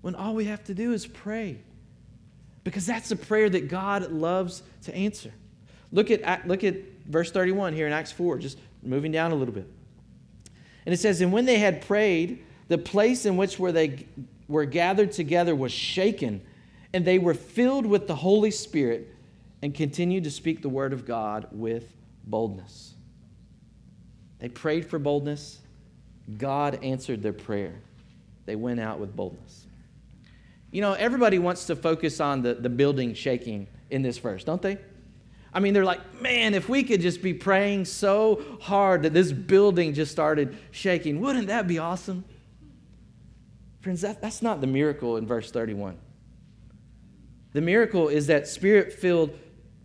When 0.00 0.14
all 0.14 0.34
we 0.34 0.46
have 0.46 0.64
to 0.64 0.74
do 0.74 0.92
is 0.92 1.06
pray. 1.06 1.58
Because 2.64 2.84
that's 2.84 3.10
a 3.12 3.16
prayer 3.16 3.48
that 3.48 3.68
God 3.68 4.10
loves 4.10 4.62
to 4.82 4.94
answer. 4.94 5.32
Look 5.92 6.10
at, 6.10 6.48
look 6.48 6.64
at 6.64 6.76
verse 7.06 7.30
31 7.30 7.74
here 7.74 7.86
in 7.86 7.92
Acts 7.92 8.10
4, 8.12 8.38
just 8.38 8.58
moving 8.82 9.12
down 9.12 9.30
a 9.30 9.36
little 9.36 9.54
bit. 9.54 9.70
And 10.84 10.92
it 10.92 10.98
says, 10.98 11.20
And 11.20 11.32
when 11.32 11.44
they 11.44 11.58
had 11.58 11.82
prayed, 11.82 12.44
the 12.68 12.78
place 12.78 13.24
in 13.24 13.36
which 13.36 13.58
where 13.58 13.72
they 13.72 14.06
were 14.48 14.64
gathered 14.64 15.12
together 15.12 15.54
was 15.54 15.70
shaken, 15.70 16.40
and 16.92 17.04
they 17.04 17.18
were 17.18 17.34
filled 17.34 17.86
with 17.86 18.08
the 18.08 18.16
Holy 18.16 18.50
Spirit 18.50 19.14
and 19.62 19.74
continued 19.74 20.24
to 20.24 20.30
speak 20.30 20.62
the 20.62 20.68
word 20.68 20.92
of 20.92 21.06
God 21.06 21.46
with 21.52 21.92
boldness. 22.24 22.95
They 24.46 24.50
prayed 24.50 24.86
for 24.86 25.00
boldness. 25.00 25.58
God 26.38 26.78
answered 26.84 27.20
their 27.20 27.32
prayer. 27.32 27.74
They 28.44 28.54
went 28.54 28.78
out 28.78 29.00
with 29.00 29.16
boldness. 29.16 29.66
You 30.70 30.82
know, 30.82 30.92
everybody 30.92 31.40
wants 31.40 31.66
to 31.66 31.74
focus 31.74 32.20
on 32.20 32.42
the, 32.42 32.54
the 32.54 32.68
building 32.68 33.12
shaking 33.14 33.66
in 33.90 34.02
this 34.02 34.18
verse, 34.18 34.44
don't 34.44 34.62
they? 34.62 34.78
I 35.52 35.58
mean, 35.58 35.74
they're 35.74 35.84
like, 35.84 36.22
man, 36.22 36.54
if 36.54 36.68
we 36.68 36.84
could 36.84 37.00
just 37.00 37.22
be 37.22 37.34
praying 37.34 37.86
so 37.86 38.40
hard 38.60 39.02
that 39.02 39.12
this 39.12 39.32
building 39.32 39.94
just 39.94 40.12
started 40.12 40.56
shaking, 40.70 41.20
wouldn't 41.20 41.48
that 41.48 41.66
be 41.66 41.80
awesome? 41.80 42.24
Friends, 43.80 44.02
that, 44.02 44.22
that's 44.22 44.42
not 44.42 44.60
the 44.60 44.68
miracle 44.68 45.16
in 45.16 45.26
verse 45.26 45.50
31. 45.50 45.98
The 47.52 47.62
miracle 47.62 48.06
is 48.06 48.28
that 48.28 48.46
spirit 48.46 48.92
filled 48.92 49.36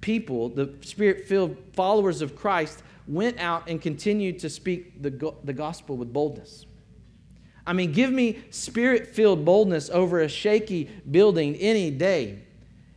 people, 0.02 0.50
the 0.50 0.72
spirit 0.82 1.26
filled 1.28 1.58
followers 1.74 2.22
of 2.22 2.36
Christ, 2.36 2.84
went 3.08 3.40
out 3.40 3.68
and 3.68 3.82
continued 3.82 4.40
to 4.40 4.50
speak 4.50 5.02
the, 5.02 5.34
the 5.44 5.54
gospel 5.54 5.98
with 5.98 6.14
boldness. 6.14 6.66
I 7.66 7.74
mean, 7.74 7.92
give 7.92 8.12
me 8.12 8.40
spirit 8.50 9.08
filled 9.08 9.46
boldness 9.46 9.90
over 9.90 10.22
a 10.22 10.28
shaky 10.28 10.90
building 11.10 11.56
any 11.56 11.92
day. 11.92 12.40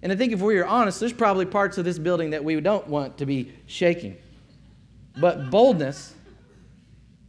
And 0.03 0.12
I 0.12 0.17
think 0.17 0.33
if 0.33 0.40
we 0.40 0.59
are 0.59 0.67
honest, 0.67 1.01
there's 1.01 1.12
probably 1.12 1.47
parts 1.47 1.79
of 1.79 1.85
this 1.85 1.99
building 1.99 2.31
that 2.31 2.45
we 2.45 2.61
don't 2.61 2.87
want 2.88 3.19
to 3.19 3.27
be 3.27 3.53
shaking. 3.67 4.17
But 5.17 5.51
boldness, 5.51 6.14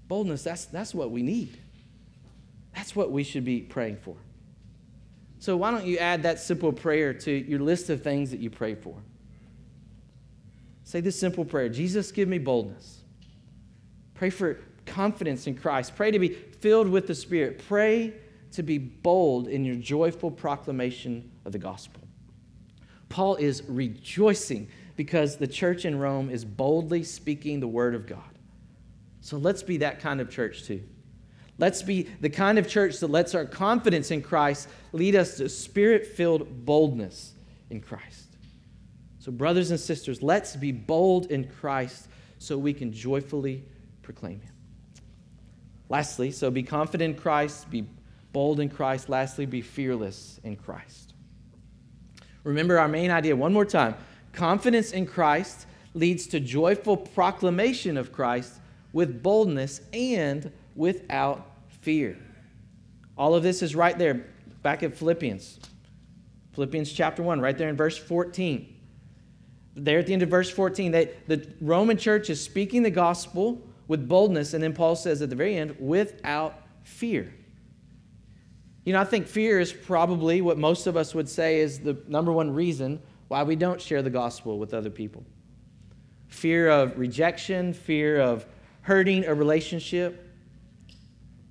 boldness, 0.08 0.44
that's, 0.44 0.66
that's 0.66 0.94
what 0.94 1.12
we 1.12 1.24
need. 1.24 1.58
That's 2.74 2.96
what 2.96 3.12
we 3.12 3.24
should 3.24 3.46
be 3.46 3.62
praying 3.62 3.98
for. 3.98 4.16
So, 5.40 5.56
why 5.56 5.72
don't 5.72 5.86
you 5.86 5.98
add 5.98 6.24
that 6.24 6.40
simple 6.40 6.74
prayer 6.74 7.14
to 7.14 7.32
your 7.32 7.60
list 7.60 7.90
of 7.90 8.02
things 8.02 8.32
that 8.32 8.40
you 8.40 8.50
pray 8.50 8.76
for? 8.76 8.96
Say 10.86 11.02
this 11.02 11.20
simple 11.20 11.44
prayer 11.44 11.68
Jesus, 11.68 12.12
give 12.12 12.30
me 12.30 12.38
boldness. 12.38 13.02
Pray 14.14 14.30
for 14.30 14.60
confidence 14.86 15.48
in 15.48 15.56
Christ. 15.56 15.96
Pray 15.96 16.12
to 16.12 16.20
be 16.20 16.30
filled 16.30 16.88
with 16.88 17.08
the 17.08 17.16
Spirit. 17.16 17.62
Pray 17.68 18.14
to 18.52 18.64
be 18.64 18.78
bold 18.78 19.50
in 19.50 19.66
your 19.66 19.76
joyful 19.76 20.32
proclamation 20.32 21.30
of 21.44 21.52
the 21.52 21.58
gospel. 21.58 22.02
Paul 23.10 23.36
is 23.36 23.64
rejoicing 23.68 24.70
because 24.96 25.36
the 25.36 25.48
church 25.48 25.84
in 25.86 26.00
Rome 26.00 26.30
is 26.30 26.46
boldly 26.46 27.04
speaking 27.04 27.60
the 27.60 27.68
word 27.68 27.96
of 27.96 28.08
God. 28.08 28.40
So 29.22 29.38
let's 29.38 29.64
be 29.64 29.78
that 29.78 30.00
kind 30.00 30.22
of 30.22 30.30
church 30.30 30.64
too. 30.64 30.84
Let's 31.58 31.82
be 31.82 32.04
the 32.22 32.30
kind 32.30 32.60
of 32.60 32.68
church 32.68 33.00
that 33.00 33.10
lets 33.10 33.34
our 33.34 33.46
confidence 33.46 34.12
in 34.12 34.22
Christ 34.22 34.70
lead 34.94 35.16
us 35.16 35.38
to 35.38 35.50
spirit 35.50 36.06
filled 36.06 36.66
boldness 36.66 37.34
in 37.70 37.82
Christ. 37.82 38.35
So, 39.26 39.32
brothers 39.32 39.72
and 39.72 39.80
sisters, 39.80 40.22
let's 40.22 40.56
be 40.56 40.72
bold 40.72 41.32
in 41.32 41.46
Christ 41.46 42.10
so 42.38 42.60
we 42.60 42.76
can 42.76 42.94
joyfully 42.94 43.64
proclaim 44.04 44.40
Him. 44.40 44.54
Lastly, 45.90 46.30
so 46.30 46.52
be 46.52 46.62
confident 46.62 47.16
in 47.16 47.20
Christ, 47.20 47.68
be 47.72 47.88
bold 48.34 48.60
in 48.60 48.70
Christ. 48.70 49.10
Lastly, 49.10 49.48
be 49.48 49.64
fearless 49.64 50.40
in 50.44 50.56
Christ. 50.56 51.16
Remember 52.44 52.78
our 52.78 52.88
main 52.88 53.10
idea 53.10 53.36
one 53.36 53.52
more 53.52 53.66
time 53.66 53.96
confidence 54.32 54.92
in 54.92 55.08
Christ 55.08 55.66
leads 55.96 56.28
to 56.28 56.40
joyful 56.40 56.96
proclamation 56.96 57.98
of 57.98 58.12
Christ 58.12 58.54
with 58.94 59.24
boldness 59.24 59.82
and 59.92 60.52
without 60.76 61.50
fear. 61.82 62.16
All 63.18 63.34
of 63.34 63.42
this 63.42 63.64
is 63.64 63.76
right 63.76 63.98
there 63.98 64.28
back 64.62 64.84
at 64.84 64.96
Philippians. 64.96 65.60
Philippians 66.54 66.94
chapter 66.94 67.24
1, 67.24 67.42
right 67.42 67.58
there 67.58 67.70
in 67.70 67.76
verse 67.76 67.98
14. 67.98 68.74
There 69.76 70.00
at 70.00 70.08
the 70.08 70.14
end 70.14 70.22
of 70.22 70.30
verse 70.30 70.50
14, 70.50 70.92
they, 70.92 71.10
the 71.28 71.46
Roman 71.60 71.98
church 71.98 72.30
is 72.30 72.42
speaking 72.42 72.84
the 72.84 72.90
gospel 72.90 73.62
with 73.88 74.08
boldness, 74.08 74.54
and 74.54 74.64
then 74.64 74.74
Paul 74.74 74.96
says 74.96 75.22
at 75.22 75.30
the 75.30 75.36
very 75.36 75.56
end, 75.58 75.76
without 75.80 76.62
fear. 76.84 77.34
You 78.86 78.94
know, 78.94 79.02
I 79.02 79.04
think 79.04 79.28
fear 79.28 79.60
is 79.60 79.74
probably 79.74 80.42
what 80.42 80.58
most 80.58 80.88
of 80.88 80.96
us 80.96 81.14
would 81.14 81.28
say 81.28 81.60
is 81.60 81.80
the 81.80 81.98
number 82.08 82.32
one 82.32 82.54
reason 82.54 83.02
why 83.28 83.44
we 83.44 83.56
don't 83.56 83.82
share 83.82 84.02
the 84.02 84.10
gospel 84.10 84.60
with 84.60 84.74
other 84.74 84.92
people. 84.92 85.26
Fear 86.28 86.70
of 86.70 86.98
rejection, 86.98 87.74
fear 87.74 88.20
of 88.20 88.46
hurting 88.82 89.26
a 89.26 89.34
relationship, 89.34 90.32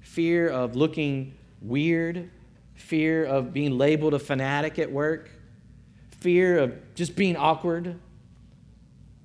fear 0.01 0.49
of 0.49 0.77
looking 0.77 1.35
weird, 1.61 2.31
fear 2.75 3.25
of 3.25 3.53
being 3.53 3.77
labeled 3.77 4.15
a 4.15 4.19
fanatic 4.19 4.79
at 4.79 4.91
work, 4.91 5.31
fear 6.21 6.59
of 6.59 6.95
just 6.95 7.17
being 7.17 7.37
awkward. 7.37 7.99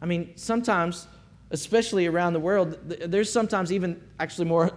I 0.01 0.05
mean, 0.05 0.33
sometimes, 0.35 1.07
especially 1.51 2.07
around 2.07 2.33
the 2.33 2.39
world, 2.39 2.77
there's 2.85 3.31
sometimes 3.31 3.71
even 3.71 4.01
actually 4.19 4.45
more 4.45 4.71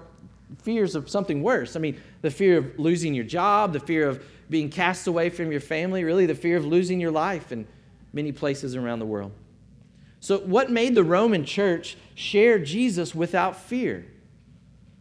fears 0.63 0.95
of 0.95 1.09
something 1.09 1.43
worse. 1.43 1.77
I 1.77 1.79
mean, 1.79 2.01
the 2.21 2.31
fear 2.31 2.59
of 2.59 2.79
losing 2.79 3.15
your 3.15 3.25
job, 3.25 3.73
the 3.73 3.81
fear 3.81 4.09
of 4.09 4.25
being 4.51 4.69
cast 4.69 5.07
away 5.07 5.31
from 5.31 5.51
your 5.51 5.61
family, 5.61 6.05
really 6.05 6.27
the 6.27 6.35
fear 6.35 6.57
of 6.57 6.65
losing 6.65 7.01
your 7.01 7.11
life 7.11 7.53
in 7.53 7.67
many 8.13 8.33
places 8.33 8.77
around 8.77 8.99
the 8.99 9.07
world. 9.07 9.33
So, 10.21 10.39
what 10.39 10.71
made 10.71 10.95
the 10.95 11.05
Roman 11.05 11.45
church 11.45 11.97
share 12.15 12.59
Jesus 12.59 13.15
without 13.15 13.57
fear? 13.57 14.07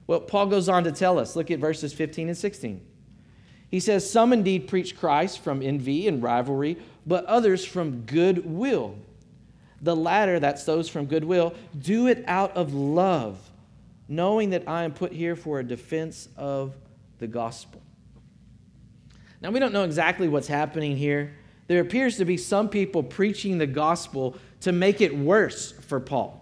Well, 0.07 0.19
Paul 0.19 0.47
goes 0.47 0.67
on 0.67 0.83
to 0.85 0.91
tell 0.91 1.19
us. 1.19 1.35
Look 1.35 1.51
at 1.51 1.59
verses 1.59 1.93
15 1.93 2.29
and 2.29 2.37
16. 2.37 2.81
He 3.69 3.79
says, 3.79 4.09
Some 4.09 4.33
indeed 4.33 4.67
preach 4.67 4.97
Christ 4.97 5.39
from 5.39 5.61
envy 5.61 6.07
and 6.07 6.23
rivalry, 6.23 6.77
but 7.05 7.23
others 7.25 7.63
from 7.63 8.01
goodwill. 8.01 8.95
The 9.81 9.95
latter, 9.95 10.39
that's 10.39 10.63
those 10.63 10.89
from 10.89 11.05
goodwill, 11.05 11.53
do 11.79 12.07
it 12.07 12.23
out 12.27 12.55
of 12.55 12.73
love, 12.73 13.39
knowing 14.07 14.51
that 14.51 14.67
I 14.67 14.83
am 14.83 14.93
put 14.93 15.11
here 15.11 15.35
for 15.35 15.59
a 15.59 15.63
defense 15.63 16.29
of 16.37 16.75
the 17.19 17.27
gospel. 17.27 17.81
Now, 19.41 19.49
we 19.49 19.59
don't 19.59 19.73
know 19.73 19.83
exactly 19.83 20.27
what's 20.27 20.47
happening 20.47 20.95
here. 20.95 21.33
There 21.67 21.81
appears 21.81 22.17
to 22.17 22.25
be 22.25 22.37
some 22.37 22.69
people 22.69 23.01
preaching 23.01 23.57
the 23.57 23.67
gospel 23.67 24.35
to 24.61 24.71
make 24.71 25.01
it 25.01 25.15
worse 25.17 25.71
for 25.71 25.99
Paul. 25.99 26.37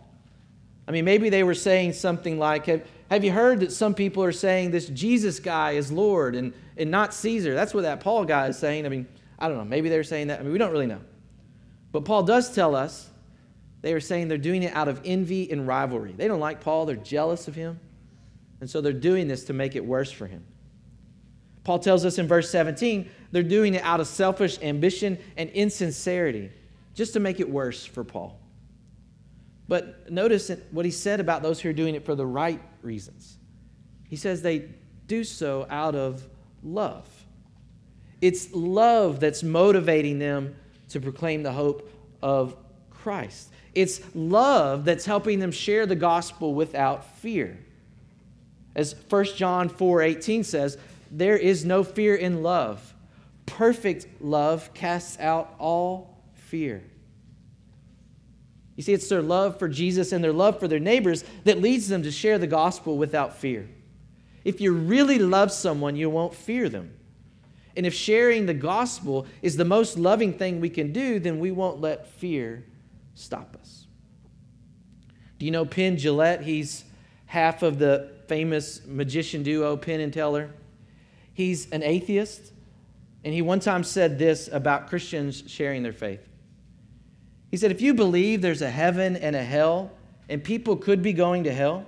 I 0.87 0.91
mean, 0.91 1.05
maybe 1.05 1.29
they 1.29 1.43
were 1.43 1.53
saying 1.53 1.93
something 1.93 2.39
like, 2.39 2.65
Have, 2.65 2.85
have 3.09 3.23
you 3.23 3.31
heard 3.31 3.61
that 3.61 3.71
some 3.71 3.93
people 3.93 4.23
are 4.23 4.31
saying 4.31 4.71
this 4.71 4.87
Jesus 4.87 5.39
guy 5.39 5.71
is 5.71 5.91
Lord 5.91 6.35
and, 6.35 6.53
and 6.77 6.91
not 6.91 7.13
Caesar? 7.13 7.53
That's 7.53 7.73
what 7.73 7.81
that 7.81 8.01
Paul 8.01 8.25
guy 8.25 8.47
is 8.47 8.57
saying. 8.57 8.85
I 8.85 8.89
mean, 8.89 9.07
I 9.37 9.47
don't 9.47 9.57
know. 9.57 9.65
Maybe 9.65 9.87
they're 9.87 10.03
saying 10.03 10.27
that. 10.27 10.39
I 10.39 10.43
mean, 10.43 10.51
we 10.51 10.57
don't 10.57 10.71
really 10.71 10.87
know. 10.87 11.01
But 11.91 12.05
Paul 12.05 12.23
does 12.23 12.53
tell 12.53 12.75
us 12.75 13.08
they 13.81 13.93
are 13.93 13.99
saying 13.99 14.27
they're 14.27 14.37
doing 14.37 14.63
it 14.63 14.75
out 14.75 14.87
of 14.87 15.01
envy 15.05 15.51
and 15.51 15.67
rivalry. 15.67 16.13
They 16.13 16.27
don't 16.27 16.39
like 16.39 16.61
Paul, 16.61 16.85
they're 16.85 16.95
jealous 16.95 17.47
of 17.47 17.55
him. 17.55 17.79
And 18.61 18.69
so 18.69 18.81
they're 18.81 18.91
doing 18.91 19.27
this 19.27 19.45
to 19.45 19.53
make 19.53 19.75
it 19.75 19.85
worse 19.85 20.11
for 20.11 20.27
him. 20.27 20.43
Paul 21.63 21.79
tells 21.79 22.03
us 22.03 22.17
in 22.17 22.27
verse 22.27 22.49
17, 22.49 23.09
they're 23.31 23.43
doing 23.43 23.75
it 23.75 23.83
out 23.83 23.99
of 23.99 24.07
selfish 24.07 24.59
ambition 24.61 25.17
and 25.37 25.49
insincerity, 25.51 26.51
just 26.95 27.13
to 27.13 27.19
make 27.19 27.39
it 27.39 27.49
worse 27.49 27.85
for 27.85 28.03
Paul. 28.03 28.39
But 29.67 30.11
notice 30.11 30.51
what 30.71 30.83
he 30.83 30.91
said 30.91 31.19
about 31.19 31.43
those 31.43 31.59
who 31.59 31.69
are 31.69 31.73
doing 31.73 31.95
it 31.95 32.03
for 32.03 32.15
the 32.15 32.25
right 32.25 32.61
reasons. 32.81 33.37
He 34.09 34.15
says 34.15 34.41
they 34.41 34.69
do 35.05 35.23
so 35.23 35.67
out 35.69 35.95
of 35.95 36.27
love. 36.63 37.07
It's 38.19 38.51
love 38.51 39.19
that's 39.19 39.43
motivating 39.43 40.17
them 40.17 40.55
to 40.89 40.99
proclaim 40.99 41.43
the 41.43 41.51
hope 41.51 41.89
of 42.21 42.55
Christ. 42.89 43.51
It's 43.75 44.01
love 44.15 44.85
that's 44.85 45.05
helping 45.05 45.39
them 45.39 45.51
share 45.51 45.85
the 45.85 45.95
gospel 45.95 46.53
without 46.53 47.17
fear. 47.19 47.59
As 48.75 48.95
1 49.09 49.25
John 49.35 49.69
4:18 49.69 50.43
says, 50.45 50.77
there 51.11 51.37
is 51.37 51.65
no 51.65 51.83
fear 51.83 52.15
in 52.15 52.43
love. 52.43 52.93
Perfect 53.45 54.21
love 54.21 54.73
casts 54.73 55.19
out 55.19 55.55
all 55.57 56.17
fear. 56.33 56.83
You 58.75 58.83
see, 58.83 58.93
it's 58.93 59.09
their 59.09 59.21
love 59.21 59.59
for 59.59 59.67
Jesus 59.67 60.11
and 60.11 60.23
their 60.23 60.31
love 60.31 60.59
for 60.59 60.67
their 60.67 60.79
neighbors 60.79 61.25
that 61.43 61.59
leads 61.59 61.87
them 61.89 62.03
to 62.03 62.11
share 62.11 62.37
the 62.37 62.47
gospel 62.47 62.97
without 62.97 63.37
fear. 63.37 63.67
If 64.45 64.61
you 64.61 64.71
really 64.71 65.19
love 65.19 65.51
someone, 65.51 65.95
you 65.95 66.09
won't 66.09 66.33
fear 66.33 66.69
them. 66.69 66.93
And 67.75 67.85
if 67.85 67.93
sharing 67.93 68.45
the 68.45 68.53
gospel 68.53 69.25
is 69.41 69.57
the 69.57 69.65
most 69.65 69.97
loving 69.97 70.33
thing 70.33 70.61
we 70.61 70.69
can 70.69 70.93
do, 70.93 71.19
then 71.19 71.39
we 71.39 71.51
won't 71.51 71.81
let 71.81 72.07
fear 72.07 72.63
stop 73.15 73.55
us. 73.59 73.87
Do 75.37 75.45
you 75.45 75.51
know 75.51 75.65
Penn 75.65 75.97
Jillette? 75.97 76.43
He's 76.43 76.83
half 77.25 77.63
of 77.63 77.79
the 77.79 78.11
famous 78.27 78.85
magician 78.85 79.43
duo 79.43 79.77
Penn 79.77 79.99
and 79.99 80.13
Teller. 80.13 80.51
He's 81.33 81.69
an 81.71 81.83
atheist, 81.83 82.51
and 83.23 83.33
he 83.33 83.41
one 83.41 83.59
time 83.59 83.83
said 83.83 84.19
this 84.19 84.49
about 84.51 84.87
Christians 84.87 85.43
sharing 85.47 85.83
their 85.83 85.93
faith. 85.93 86.27
He 87.51 87.57
said, 87.57 87.71
if 87.71 87.81
you 87.81 87.93
believe 87.93 88.41
there's 88.41 88.61
a 88.61 88.69
heaven 88.69 89.15
and 89.15 89.35
a 89.35 89.43
hell, 89.43 89.91
and 90.27 90.43
people 90.43 90.75
could 90.75 91.01
be 91.01 91.13
going 91.13 91.45
to 91.45 91.53
hell, 91.53 91.85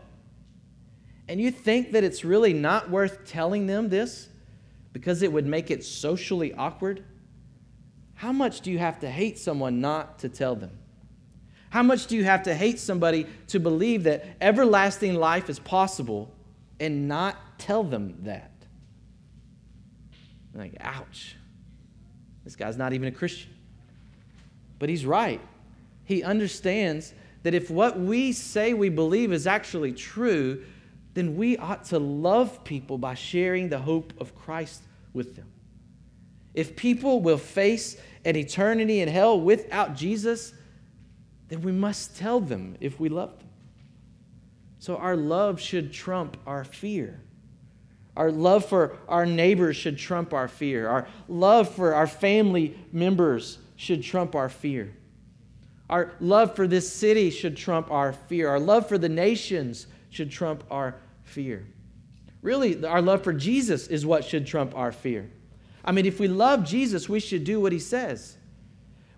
and 1.27 1.39
you 1.39 1.51
think 1.51 1.91
that 1.91 2.03
it's 2.03 2.25
really 2.25 2.53
not 2.53 2.89
worth 2.89 3.25
telling 3.25 3.67
them 3.67 3.89
this 3.89 4.27
because 4.93 5.21
it 5.21 5.31
would 5.31 5.45
make 5.45 5.71
it 5.71 5.83
socially 5.83 6.53
awkward, 6.53 7.03
how 8.15 8.31
much 8.31 8.61
do 8.61 8.71
you 8.71 8.79
have 8.79 8.99
to 8.99 9.09
hate 9.09 9.37
someone 9.37 9.81
not 9.81 10.19
to 10.19 10.29
tell 10.29 10.55
them? 10.55 10.71
How 11.71 11.83
much 11.83 12.07
do 12.07 12.15
you 12.15 12.23
have 12.23 12.43
to 12.43 12.53
hate 12.53 12.79
somebody 12.79 13.25
to 13.47 13.59
believe 13.59 14.03
that 14.03 14.25
everlasting 14.39 15.15
life 15.15 15.49
is 15.49 15.57
possible 15.59 16.31
and 16.79 17.07
not 17.07 17.35
tell 17.57 17.83
them 17.83 18.19
that? 18.23 18.51
like, 20.53 20.75
ouch. 20.79 21.37
This 22.43 22.55
guy's 22.55 22.77
not 22.77 22.93
even 22.93 23.07
a 23.07 23.11
Christian. 23.11 23.51
But 24.77 24.89
he's 24.89 25.05
right 25.05 25.41
he 26.11 26.23
understands 26.23 27.13
that 27.43 27.53
if 27.53 27.71
what 27.71 27.97
we 27.97 28.33
say 28.33 28.73
we 28.73 28.89
believe 28.89 29.31
is 29.31 29.47
actually 29.47 29.93
true, 29.93 30.63
then 31.13 31.35
we 31.35 31.57
ought 31.57 31.85
to 31.85 31.99
love 31.99 32.63
people 32.65 32.97
by 32.97 33.13
sharing 33.13 33.69
the 33.69 33.79
hope 33.79 34.13
of 34.19 34.35
Christ 34.35 34.83
with 35.13 35.37
them. 35.37 35.49
If 36.53 36.75
people 36.75 37.21
will 37.21 37.37
face 37.37 37.95
an 38.25 38.35
eternity 38.35 38.99
in 38.99 39.07
hell 39.07 39.39
without 39.39 39.95
Jesus, 39.95 40.53
then 41.51 41.61
we 41.63 41.73
must 41.73 42.17
tell 42.17 42.39
them 42.39 42.77
if 42.79 42.97
we 42.97 43.09
love 43.09 43.37
them. 43.37 43.49
So 44.79 44.95
our 44.95 45.17
love 45.17 45.59
should 45.59 45.91
trump 45.91 46.37
our 46.47 46.63
fear. 46.63 47.19
Our 48.15 48.31
love 48.31 48.63
for 48.65 48.97
our 49.09 49.25
neighbors 49.25 49.75
should 49.75 49.97
trump 49.97 50.33
our 50.33 50.47
fear. 50.47 50.87
Our 50.87 51.09
love 51.27 51.69
for 51.69 51.93
our 51.93 52.07
family 52.07 52.79
members 52.93 53.57
should 53.75 54.01
trump 54.01 54.33
our 54.33 54.47
fear. 54.47 54.95
Our 55.89 56.13
love 56.21 56.55
for 56.55 56.67
this 56.67 56.91
city 56.91 57.29
should 57.29 57.57
trump 57.57 57.91
our 57.91 58.13
fear. 58.13 58.47
Our 58.47 58.59
love 58.59 58.87
for 58.87 58.97
the 58.97 59.09
nations 59.09 59.87
should 60.09 60.31
trump 60.31 60.63
our 60.71 60.95
fear. 61.23 61.65
Really, 62.41 62.85
our 62.85 63.01
love 63.01 63.25
for 63.25 63.33
Jesus 63.33 63.87
is 63.87 64.05
what 64.05 64.23
should 64.23 64.47
trump 64.47 64.73
our 64.73 64.93
fear. 64.93 65.29
I 65.83 65.91
mean, 65.91 66.05
if 66.05 66.17
we 66.17 66.29
love 66.29 66.63
Jesus, 66.63 67.09
we 67.09 67.19
should 67.19 67.43
do 67.43 67.59
what 67.59 67.73
he 67.73 67.79
says. 67.79 68.37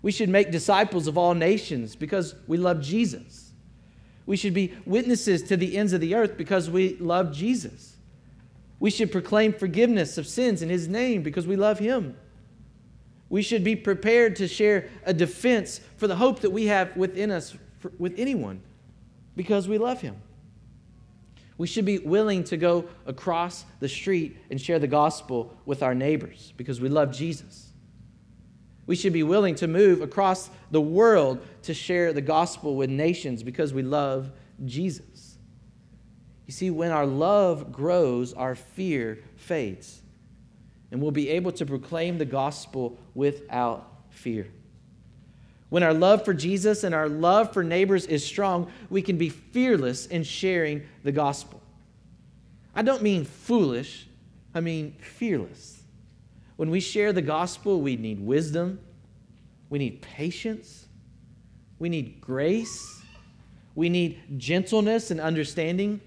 We 0.04 0.12
should 0.12 0.28
make 0.28 0.50
disciples 0.50 1.06
of 1.06 1.16
all 1.16 1.32
nations 1.32 1.96
because 1.96 2.34
we 2.46 2.58
love 2.58 2.82
Jesus. 2.82 3.52
We 4.26 4.36
should 4.36 4.52
be 4.52 4.74
witnesses 4.84 5.42
to 5.44 5.56
the 5.56 5.78
ends 5.78 5.94
of 5.94 6.02
the 6.02 6.14
earth 6.14 6.36
because 6.36 6.68
we 6.68 6.96
love 6.96 7.32
Jesus. 7.32 7.96
We 8.78 8.90
should 8.90 9.10
proclaim 9.10 9.54
forgiveness 9.54 10.18
of 10.18 10.26
sins 10.26 10.60
in 10.60 10.68
his 10.68 10.88
name 10.88 11.22
because 11.22 11.46
we 11.46 11.56
love 11.56 11.78
him. 11.78 12.18
We 13.30 13.40
should 13.40 13.64
be 13.64 13.74
prepared 13.76 14.36
to 14.36 14.46
share 14.46 14.90
a 15.06 15.14
defense 15.14 15.80
for 15.96 16.06
the 16.06 16.16
hope 16.16 16.40
that 16.40 16.50
we 16.50 16.66
have 16.66 16.94
within 16.98 17.30
us 17.30 17.56
for, 17.78 17.90
with 17.98 18.18
anyone 18.18 18.60
because 19.36 19.68
we 19.68 19.78
love 19.78 20.02
him. 20.02 20.16
We 21.56 21.66
should 21.66 21.86
be 21.86 21.96
willing 21.96 22.44
to 22.44 22.58
go 22.58 22.84
across 23.06 23.64
the 23.80 23.88
street 23.88 24.36
and 24.50 24.60
share 24.60 24.78
the 24.78 24.86
gospel 24.86 25.56
with 25.64 25.82
our 25.82 25.94
neighbors 25.94 26.52
because 26.58 26.78
we 26.78 26.90
love 26.90 27.10
Jesus. 27.10 27.70
We 28.86 28.96
should 28.96 29.12
be 29.12 29.22
willing 29.22 29.54
to 29.56 29.66
move 29.66 30.02
across 30.02 30.50
the 30.70 30.80
world 30.80 31.44
to 31.62 31.74
share 31.74 32.12
the 32.12 32.20
gospel 32.20 32.76
with 32.76 32.90
nations 32.90 33.42
because 33.42 33.72
we 33.72 33.82
love 33.82 34.30
Jesus. 34.64 35.38
You 36.46 36.52
see, 36.52 36.70
when 36.70 36.90
our 36.90 37.06
love 37.06 37.72
grows, 37.72 38.34
our 38.34 38.54
fear 38.54 39.20
fades 39.36 40.02
and 40.94 41.02
we'll 41.02 41.10
be 41.10 41.28
able 41.30 41.50
to 41.50 41.66
proclaim 41.66 42.18
the 42.18 42.24
gospel 42.24 42.96
without 43.16 43.90
fear. 44.10 44.46
When 45.68 45.82
our 45.82 45.92
love 45.92 46.24
for 46.24 46.32
Jesus 46.32 46.84
and 46.84 46.94
our 46.94 47.08
love 47.08 47.52
for 47.52 47.64
neighbors 47.64 48.06
is 48.06 48.24
strong, 48.24 48.70
we 48.90 49.02
can 49.02 49.18
be 49.18 49.28
fearless 49.28 50.06
in 50.06 50.22
sharing 50.22 50.86
the 51.02 51.10
gospel. 51.10 51.60
I 52.76 52.82
don't 52.82 53.02
mean 53.02 53.24
foolish, 53.24 54.06
I 54.54 54.60
mean 54.60 54.94
fearless. 55.00 55.73
When 56.56 56.70
we 56.70 56.80
share 56.80 57.12
the 57.12 57.22
gospel, 57.22 57.80
we 57.80 57.96
need 57.96 58.20
wisdom, 58.20 58.78
we 59.70 59.78
need 59.78 60.02
patience, 60.02 60.86
we 61.78 61.88
need 61.88 62.20
grace, 62.20 63.02
we 63.74 63.88
need 63.88 64.38
gentleness 64.38 65.10
and 65.10 65.20
understanding. 65.20 66.00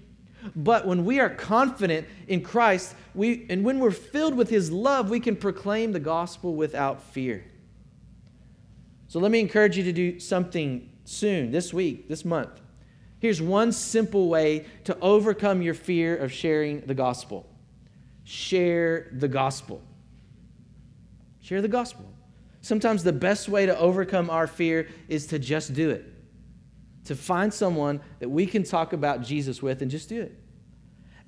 But 0.56 0.86
when 0.86 1.04
we 1.04 1.20
are 1.20 1.28
confident 1.28 2.06
in 2.28 2.42
Christ, 2.42 2.94
we, 3.14 3.46
and 3.50 3.64
when 3.64 3.78
we're 3.78 3.90
filled 3.90 4.34
with 4.34 4.48
His 4.48 4.70
love, 4.70 5.10
we 5.10 5.20
can 5.20 5.36
proclaim 5.36 5.92
the 5.92 6.00
gospel 6.00 6.54
without 6.54 7.02
fear. 7.02 7.44
So 9.08 9.18
let 9.18 9.30
me 9.30 9.40
encourage 9.40 9.76
you 9.76 9.84
to 9.84 9.92
do 9.92 10.20
something 10.20 10.90
soon, 11.04 11.50
this 11.50 11.74
week, 11.74 12.08
this 12.08 12.24
month. 12.24 12.60
Here's 13.20 13.42
one 13.42 13.72
simple 13.72 14.28
way 14.28 14.66
to 14.84 14.96
overcome 15.00 15.60
your 15.60 15.74
fear 15.74 16.16
of 16.16 16.32
sharing 16.32 16.80
the 16.82 16.94
gospel 16.94 17.46
share 18.24 19.08
the 19.12 19.26
gospel. 19.26 19.80
Share 21.48 21.62
the 21.62 21.68
gospel. 21.68 22.04
Sometimes 22.60 23.02
the 23.02 23.12
best 23.14 23.48
way 23.48 23.64
to 23.64 23.78
overcome 23.78 24.28
our 24.28 24.46
fear 24.46 24.86
is 25.08 25.28
to 25.28 25.38
just 25.38 25.72
do 25.72 25.88
it 25.88 26.04
to 27.06 27.16
find 27.16 27.54
someone 27.54 28.02
that 28.18 28.28
we 28.28 28.44
can 28.44 28.62
talk 28.62 28.92
about 28.92 29.22
Jesus 29.22 29.62
with 29.62 29.80
and 29.80 29.90
just 29.90 30.10
do 30.10 30.20
it. 30.20 30.38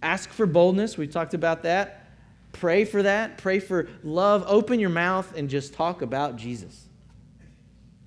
Ask 0.02 0.28
for 0.28 0.44
boldness. 0.44 0.98
We 0.98 1.06
talked 1.06 1.32
about 1.32 1.62
that. 1.62 2.06
Pray 2.52 2.84
for 2.84 3.02
that. 3.02 3.38
Pray 3.38 3.60
for 3.60 3.88
love. 4.02 4.44
Open 4.46 4.78
your 4.78 4.90
mouth 4.90 5.34
and 5.38 5.48
just 5.48 5.72
talk 5.72 6.02
about 6.02 6.36
Jesus. 6.36 6.86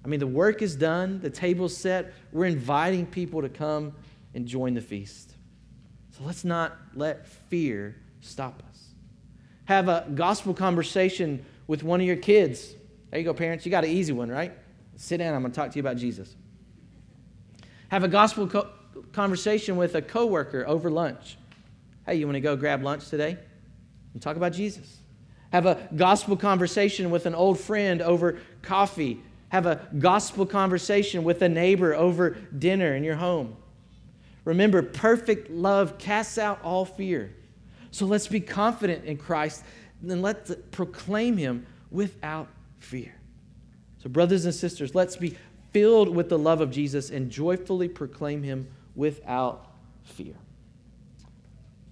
I 0.05 0.07
mean, 0.07 0.19
the 0.19 0.27
work 0.27 0.61
is 0.61 0.75
done, 0.75 1.19
the 1.19 1.31
table's 1.31 1.75
set. 1.75 2.13
We're 2.31 2.45
inviting 2.45 3.07
people 3.07 3.41
to 3.41 3.49
come 3.49 3.95
and 4.35 4.45
join 4.45 4.75
the 4.75 4.81
feast. 4.81 5.33
So 6.11 6.23
let's 6.25 6.45
not 6.45 6.77
let 6.93 7.25
fear 7.25 7.95
stop 8.21 8.61
us. 8.69 8.89
Have 9.65 9.87
a 9.89 10.05
gospel 10.13 10.53
conversation 10.53 11.43
with 11.67 11.83
one 11.83 11.99
of 12.01 12.07
your 12.07 12.15
kids. 12.15 12.73
There 13.09 13.19
you 13.19 13.25
go, 13.25 13.33
parents. 13.33 13.65
You 13.65 13.71
got 13.71 13.83
an 13.83 13.91
easy 13.91 14.13
one, 14.13 14.29
right? 14.29 14.51
Sit 14.95 15.17
down. 15.17 15.33
I'm 15.33 15.41
going 15.41 15.51
to 15.51 15.55
talk 15.55 15.71
to 15.71 15.75
you 15.75 15.81
about 15.81 15.97
Jesus. 15.97 16.35
Have 17.89 18.03
a 18.03 18.07
gospel 18.07 18.47
co- 18.47 18.69
conversation 19.11 19.77
with 19.77 19.95
a 19.95 20.01
coworker 20.01 20.65
over 20.67 20.89
lunch. 20.89 21.37
Hey, 22.05 22.15
you 22.15 22.25
want 22.25 22.35
to 22.35 22.41
go 22.41 22.55
grab 22.55 22.83
lunch 22.83 23.09
today? 23.09 23.37
And 24.13 24.21
talk 24.21 24.35
about 24.35 24.53
Jesus. 24.53 24.97
Have 25.51 25.65
a 25.65 25.87
gospel 25.95 26.35
conversation 26.35 27.11
with 27.11 27.25
an 27.25 27.35
old 27.35 27.59
friend 27.59 28.01
over 28.01 28.39
coffee. 28.61 29.21
Have 29.49 29.67
a 29.67 29.87
gospel 29.99 30.45
conversation 30.45 31.23
with 31.23 31.41
a 31.43 31.49
neighbor 31.49 31.93
over 31.93 32.31
dinner 32.31 32.95
in 32.95 33.03
your 33.03 33.15
home. 33.15 33.55
Remember, 34.45 34.81
perfect 34.81 35.49
love 35.49 35.97
casts 35.97 36.37
out 36.37 36.59
all 36.63 36.85
fear. 36.85 37.33
So 37.91 38.07
let's 38.07 38.27
be 38.27 38.39
confident 38.39 39.05
in 39.05 39.17
Christ 39.17 39.63
and 40.11 40.21
let's 40.21 40.51
proclaim 40.71 41.37
him 41.37 41.65
without 41.91 42.47
fear. 42.79 43.13
So, 44.01 44.09
brothers 44.09 44.45
and 44.45 44.53
sisters, 44.53 44.93
let's 44.93 45.15
be 45.15 45.37
filled 45.71 46.13
with 46.13 46.29
the 46.29 46.37
love 46.37 46.61
of 46.61 46.71
Jesus 46.71 47.09
and 47.09 47.29
joyfully 47.29 47.87
proclaim 47.87 48.43
him 48.43 48.67
without 48.95 49.71
fear. 50.03 50.35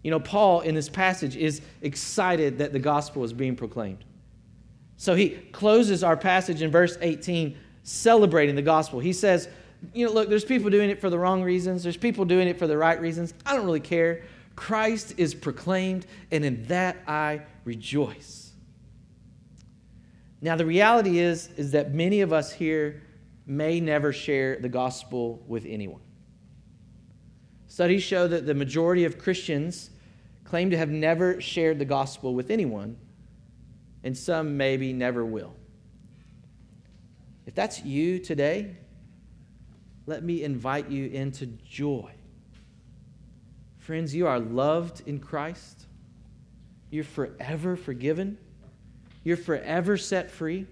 You 0.04 0.12
know, 0.12 0.20
Paul 0.20 0.62
in 0.62 0.76
this 0.76 0.90
passage 0.90 1.36
is 1.36 1.62
excited 1.82 2.58
that 2.58 2.74
the 2.74 2.80
gospel 2.80 3.24
is 3.24 3.34
being 3.34 3.56
proclaimed. 3.56 4.04
So 4.98 5.16
he 5.16 5.30
closes 5.30 6.04
our 6.04 6.18
passage 6.18 6.62
in 6.62 6.70
verse 6.70 6.98
18 7.02 7.58
celebrating 7.84 8.56
the 8.56 8.62
gospel. 8.62 9.00
He 9.00 9.14
says, 9.14 9.48
You 9.94 10.06
know, 10.06 10.12
look, 10.12 10.30
there's 10.30 10.46
people 10.46 10.70
doing 10.70 10.90
it 10.90 11.02
for 11.02 11.10
the 11.10 11.18
wrong 11.18 11.42
reasons, 11.44 11.84
there's 11.84 11.98
people 11.98 12.26
doing 12.26 12.48
it 12.48 12.60
for 12.60 12.68
the 12.68 12.78
right 12.78 13.00
reasons. 13.00 13.34
I 13.46 13.56
don't 13.56 13.66
really 13.66 13.80
care. 13.80 14.24
Christ 14.56 15.16
is 15.18 15.34
proclaimed, 15.34 16.06
and 16.30 16.44
in 16.44 16.66
that 16.66 16.98
I 17.08 17.42
rejoice. 17.64 18.52
Now, 20.42 20.56
the 20.56 20.66
reality 20.66 21.20
is, 21.20 21.50
is 21.58 21.72
that 21.72 21.94
many 21.94 22.22
of 22.22 22.34
us 22.34 22.52
here 22.52 23.04
may 23.46 23.80
never 23.80 24.12
share 24.12 24.58
the 24.58 24.70
gospel 24.70 25.44
with 25.48 25.66
anyone. 25.66 26.02
Studies 27.68 28.04
show 28.04 28.28
that 28.28 28.46
the 28.46 28.54
majority 28.54 29.06
of 29.06 29.18
Christians 29.18 29.92
claim 30.44 30.70
to 30.72 30.78
have 30.78 30.90
never 30.90 31.40
shared 31.40 31.80
the 31.80 31.86
gospel 31.86 32.34
with 32.34 32.50
anyone, 32.50 32.98
and 34.04 34.18
some 34.18 34.58
maybe 34.58 34.92
never 34.94 35.24
will. 35.24 35.54
If 37.46 37.56
that's 37.56 37.84
you 37.84 38.20
today, 38.20 38.76
let 40.08 40.24
me 40.24 40.44
invite 40.44 40.90
you 40.90 41.08
into 41.08 41.46
joy. 41.46 42.12
Friends, 43.78 44.14
you 44.14 44.28
are 44.28 44.40
loved 44.40 45.04
in 45.06 45.20
Christ. 45.20 45.86
You're 46.92 47.06
forever 47.06 47.76
forgiven. 47.76 48.38
You're 49.24 49.38
forever 49.38 49.98
set 49.98 50.30
free. 50.30 50.68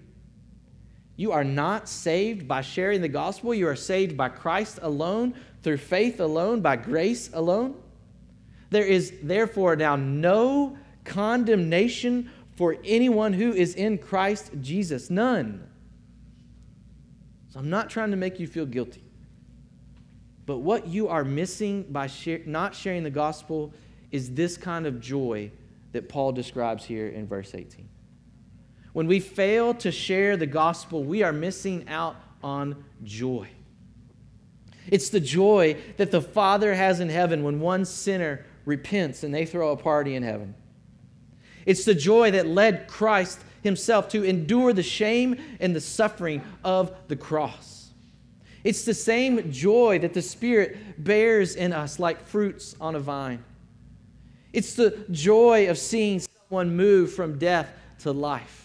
You 1.16 1.32
are 1.32 1.44
not 1.44 1.88
saved 1.88 2.46
by 2.46 2.60
sharing 2.60 3.00
the 3.00 3.08
gospel. 3.08 3.54
You 3.54 3.68
are 3.68 3.76
saved 3.76 4.16
by 4.16 4.28
Christ 4.28 4.78
alone, 4.82 5.34
through 5.62 5.78
faith 5.78 6.20
alone, 6.20 6.60
by 6.60 6.76
grace 6.76 7.30
alone. 7.32 7.74
There 8.70 8.84
is 8.84 9.12
therefore 9.22 9.76
now 9.76 9.96
no 9.96 10.78
condemnation 11.04 12.30
for 12.56 12.76
anyone 12.84 13.32
who 13.32 13.52
is 13.52 13.74
in 13.74 13.98
Christ 13.98 14.50
Jesus. 14.60 15.10
None. 15.10 15.66
So 17.48 17.58
I'm 17.58 17.70
not 17.70 17.90
trying 17.90 18.10
to 18.10 18.16
make 18.16 18.38
you 18.38 18.46
feel 18.46 18.66
guilty. 18.66 19.02
But 20.46 20.58
what 20.58 20.86
you 20.86 21.08
are 21.08 21.24
missing 21.24 21.84
by 21.84 22.06
share, 22.06 22.40
not 22.46 22.74
sharing 22.74 23.02
the 23.02 23.10
gospel 23.10 23.72
is 24.10 24.34
this 24.34 24.56
kind 24.56 24.86
of 24.86 25.00
joy 25.00 25.50
that 25.92 26.08
Paul 26.08 26.32
describes 26.32 26.84
here 26.84 27.08
in 27.08 27.26
verse 27.26 27.54
18. 27.54 27.88
When 28.92 29.06
we 29.06 29.20
fail 29.20 29.74
to 29.74 29.92
share 29.92 30.36
the 30.36 30.46
gospel, 30.46 31.04
we 31.04 31.22
are 31.22 31.32
missing 31.32 31.88
out 31.88 32.16
on 32.42 32.84
joy. 33.04 33.48
It's 34.88 35.10
the 35.10 35.20
joy 35.20 35.76
that 35.96 36.10
the 36.10 36.22
Father 36.22 36.74
has 36.74 37.00
in 37.00 37.08
heaven 37.08 37.44
when 37.44 37.60
one 37.60 37.84
sinner 37.84 38.44
repents 38.64 39.22
and 39.22 39.32
they 39.32 39.46
throw 39.46 39.70
a 39.70 39.76
party 39.76 40.14
in 40.16 40.22
heaven. 40.22 40.54
It's 41.66 41.84
the 41.84 41.94
joy 41.94 42.32
that 42.32 42.46
led 42.46 42.88
Christ 42.88 43.40
himself 43.62 44.08
to 44.10 44.24
endure 44.24 44.72
the 44.72 44.82
shame 44.82 45.36
and 45.60 45.76
the 45.76 45.80
suffering 45.80 46.42
of 46.64 46.92
the 47.08 47.16
cross. 47.16 47.90
It's 48.64 48.84
the 48.84 48.94
same 48.94 49.52
joy 49.52 49.98
that 50.00 50.14
the 50.14 50.22
Spirit 50.22 51.02
bears 51.02 51.54
in 51.54 51.72
us 51.72 51.98
like 51.98 52.26
fruits 52.26 52.74
on 52.80 52.94
a 52.94 53.00
vine. 53.00 53.44
It's 54.52 54.74
the 54.74 55.04
joy 55.10 55.68
of 55.68 55.78
seeing 55.78 56.20
someone 56.20 56.76
move 56.76 57.12
from 57.12 57.38
death 57.38 57.72
to 58.00 58.12
life 58.12 58.60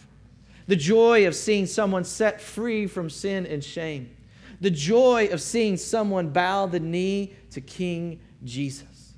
the 0.67 0.75
joy 0.75 1.27
of 1.27 1.35
seeing 1.35 1.65
someone 1.65 2.03
set 2.03 2.41
free 2.41 2.87
from 2.87 3.09
sin 3.09 3.45
and 3.45 3.63
shame, 3.63 4.15
the 4.61 4.71
joy 4.71 5.27
of 5.31 5.41
seeing 5.41 5.77
someone 5.77 6.29
bow 6.29 6.65
the 6.65 6.79
knee 6.79 7.33
to 7.51 7.61
King 7.61 8.19
Jesus. 8.43 9.13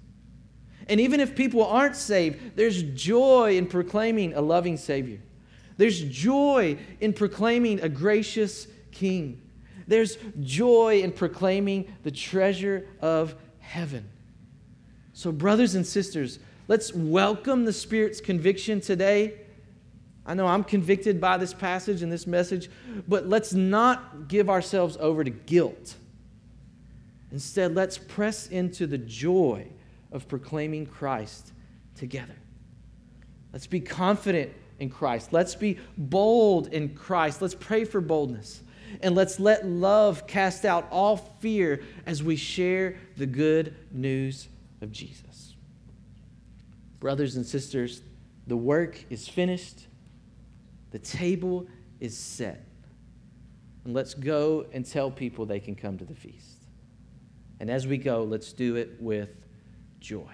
And 0.90 1.00
even 1.00 1.20
if 1.20 1.36
people 1.36 1.66
aren't 1.66 1.96
saved, 1.96 2.56
there's 2.56 2.82
joy 2.84 3.58
in 3.58 3.68
proclaiming 3.68 4.34
a 4.34 4.42
loving 4.42 4.78
Savior. 4.78 5.20
There's 5.78 6.02
joy 6.02 6.78
in 7.02 7.14
proclaiming 7.14 7.82
a 7.82 7.90
gracious 7.90 8.68
King. 8.92 9.42
There's 9.86 10.18
joy 10.40 11.02
in 11.02 11.12
proclaiming 11.12 11.94
the 12.04 12.12
treasure 12.12 12.88
of 13.02 13.36
heaven. 13.60 14.10
So, 15.14 15.32
brothers 15.32 15.76
and 15.76 15.86
sisters, 15.86 16.40
let's 16.68 16.94
welcome 16.94 17.66
the 17.66 17.74
Spirit's 17.74 18.22
conviction 18.22 18.82
today 18.82 19.34
I 20.28 20.34
know 20.34 20.46
I'm 20.46 20.66
convicted 20.66 21.22
by 21.22 21.38
this 21.38 21.54
passage 21.54 22.02
and 22.02 22.12
this 22.12 22.28
message, 22.28 22.70
but 23.08 23.30
let's 23.30 23.54
not 23.54 24.28
give 24.28 24.50
ourselves 24.50 24.98
over 25.00 25.24
to 25.24 25.30
guilt. 25.30 25.96
Instead, 27.32 27.76
let's 27.76 27.98
press 27.98 28.48
into 28.48 28.88
the 28.88 28.98
joy 28.98 29.68
of 30.12 30.28
proclaiming 30.28 30.86
Christ 30.86 31.54
together. 31.96 32.36
Let's 33.54 33.68
be 33.68 33.80
confident 33.80 34.52
in 34.80 34.90
Christ. 34.90 35.32
Let's 35.32 35.56
be 35.56 35.80
bold 35.98 36.68
in 36.74 36.94
Christ. 36.94 37.42
Let's 37.42 37.56
pray 37.56 37.86
for 37.86 38.02
boldness. 38.02 38.64
And 39.02 39.16
let's 39.16 39.40
let 39.40 39.66
love 39.66 40.28
cast 40.28 40.66
out 40.66 40.88
all 40.92 41.18
fear 41.40 41.82
as 42.06 42.22
we 42.22 42.36
share 42.36 42.98
the 43.16 43.26
good 43.26 43.76
news 43.92 44.50
of 44.82 44.92
Jesus. 44.92 45.27
Brothers 47.00 47.36
and 47.36 47.46
sisters, 47.46 48.02
the 48.48 48.58
work 48.58 49.04
is 49.10 49.28
finished. 49.28 49.88
The 50.92 51.00
table 51.00 51.68
is 52.00 52.18
set. 52.18 52.66
And 53.86 53.94
let's 53.94 54.14
go 54.14 54.66
and 54.74 54.86
tell 54.86 55.12
people 55.12 55.46
they 55.46 55.60
can 55.60 55.76
come 55.76 55.98
to 55.98 56.06
the 56.06 56.16
feast. 56.16 56.64
And 57.60 57.70
as 57.70 57.88
we 57.88 57.98
go, 57.98 58.24
let's 58.24 58.54
do 58.54 58.76
it 58.76 58.98
with 59.00 59.30
joy. 60.00 60.32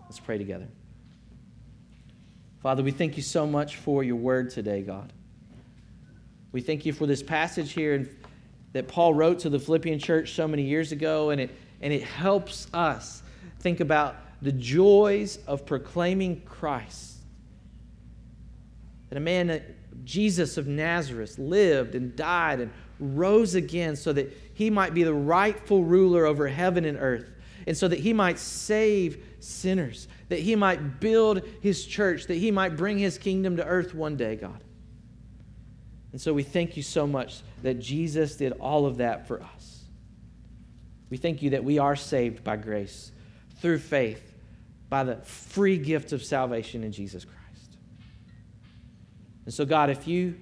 Let's 0.00 0.20
pray 0.20 0.38
together. 0.38 0.68
Father, 2.60 2.82
we 2.82 2.90
thank 2.90 3.16
you 3.16 3.22
so 3.22 3.46
much 3.46 3.76
for 3.76 4.04
your 4.04 4.16
word 4.16 4.50
today, 4.50 4.82
God. 4.82 5.12
We 6.52 6.60
thank 6.60 6.86
you 6.86 6.92
for 6.92 7.06
this 7.06 7.22
passage 7.22 7.72
here 7.72 8.08
that 8.72 8.88
Paul 8.88 9.14
wrote 9.14 9.40
to 9.40 9.50
the 9.50 9.58
Philippian 9.58 9.98
church 9.98 10.34
so 10.34 10.46
many 10.46 10.62
years 10.62 10.92
ago, 10.92 11.30
and 11.30 11.40
it, 11.40 11.50
and 11.80 11.92
it 11.92 12.02
helps 12.02 12.68
us 12.72 13.22
think 13.60 13.80
about 13.80 14.16
the 14.42 14.52
joys 14.52 15.38
of 15.46 15.64
proclaiming 15.64 16.42
Christ 16.42 17.12
that 19.12 19.18
a 19.18 19.20
man, 19.20 19.50
uh, 19.50 19.58
Jesus 20.04 20.56
of 20.56 20.66
Nazareth, 20.66 21.38
lived 21.38 21.94
and 21.94 22.16
died 22.16 22.60
and 22.60 22.70
rose 22.98 23.54
again 23.54 23.94
so 23.94 24.10
that 24.10 24.34
he 24.54 24.70
might 24.70 24.94
be 24.94 25.02
the 25.02 25.12
rightful 25.12 25.84
ruler 25.84 26.24
over 26.24 26.48
heaven 26.48 26.86
and 26.86 26.96
earth, 26.98 27.26
and 27.66 27.76
so 27.76 27.88
that 27.88 27.98
he 27.98 28.14
might 28.14 28.38
save 28.38 29.22
sinners, 29.38 30.08
that 30.30 30.38
he 30.38 30.56
might 30.56 30.98
build 30.98 31.42
his 31.60 31.84
church, 31.84 32.26
that 32.28 32.36
he 32.36 32.50
might 32.50 32.74
bring 32.74 32.98
his 32.98 33.18
kingdom 33.18 33.58
to 33.58 33.66
earth 33.66 33.94
one 33.94 34.16
day, 34.16 34.34
God. 34.34 34.64
And 36.12 36.20
so 36.20 36.32
we 36.32 36.42
thank 36.42 36.78
you 36.78 36.82
so 36.82 37.06
much 37.06 37.42
that 37.62 37.80
Jesus 37.80 38.36
did 38.36 38.52
all 38.52 38.86
of 38.86 38.96
that 38.96 39.28
for 39.28 39.42
us. 39.42 39.84
We 41.10 41.18
thank 41.18 41.42
you 41.42 41.50
that 41.50 41.64
we 41.64 41.78
are 41.78 41.96
saved 41.96 42.42
by 42.42 42.56
grace 42.56 43.12
through 43.60 43.80
faith 43.80 44.31
by 44.92 45.04
the 45.04 45.16
free 45.24 45.78
gift 45.78 46.12
of 46.12 46.22
salvation 46.22 46.84
in 46.84 46.92
Jesus 46.92 47.24
Christ. 47.24 47.78
And 49.46 49.54
so, 49.54 49.64
God, 49.64 49.88
if 49.88 50.06
you 50.06 50.34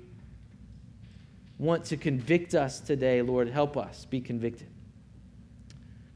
want 1.57 1.85
to 1.85 1.97
convict 1.97 2.57
us 2.57 2.81
today, 2.81 3.23
Lord, 3.23 3.49
help 3.49 3.77
us 3.77 4.07
be 4.07 4.21
convicted. 4.21 4.67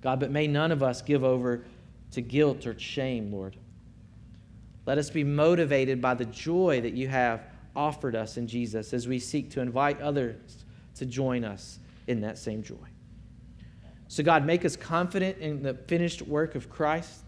God, 0.01 0.19
but 0.19 0.33
may 0.33 0.49
none 0.49 0.73
of 0.73 0.83
us 0.83 1.01
give 1.01 1.23
over 1.23 1.65
to 2.11 2.21
guilt 2.21 2.67
or 2.67 2.77
shame, 2.77 3.31
Lord. 3.31 3.57
Let 4.85 4.99
us 4.99 5.11
be 5.11 5.23
motivated 5.23 6.03
by 6.03 6.15
the 6.15 6.25
joy 6.25 6.81
that 6.81 6.95
you 6.95 7.07
have 7.07 7.41
offered 7.77 8.17
us 8.17 8.37
in 8.37 8.49
Jesus 8.49 8.93
as 8.93 9.07
we 9.07 9.21
seek 9.21 9.53
to 9.53 9.61
invite 9.61 10.01
others 10.01 10.65
to 10.97 11.07
join 11.07 11.45
us 11.45 11.79
in 12.09 12.23
that 12.23 12.37
same 12.37 12.65
joy. 12.65 12.89
So, 14.09 14.25
God, 14.25 14.45
make 14.45 14.65
us 14.65 14.75
confident 14.75 15.39
in 15.39 15.63
the 15.63 15.75
finished 15.75 16.23
work 16.23 16.57
of 16.57 16.69
Christ. 16.69 17.21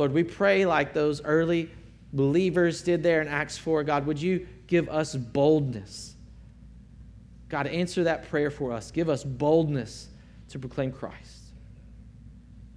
Lord, 0.00 0.14
we 0.14 0.24
pray 0.24 0.64
like 0.64 0.94
those 0.94 1.22
early 1.22 1.68
believers 2.14 2.80
did 2.80 3.02
there 3.02 3.20
in 3.20 3.28
Acts 3.28 3.58
4. 3.58 3.84
God, 3.84 4.06
would 4.06 4.18
you 4.18 4.46
give 4.66 4.88
us 4.88 5.14
boldness? 5.14 6.14
God, 7.50 7.66
answer 7.66 8.04
that 8.04 8.30
prayer 8.30 8.50
for 8.50 8.72
us. 8.72 8.90
Give 8.90 9.10
us 9.10 9.24
boldness 9.24 10.08
to 10.48 10.58
proclaim 10.58 10.90
Christ. 10.90 11.52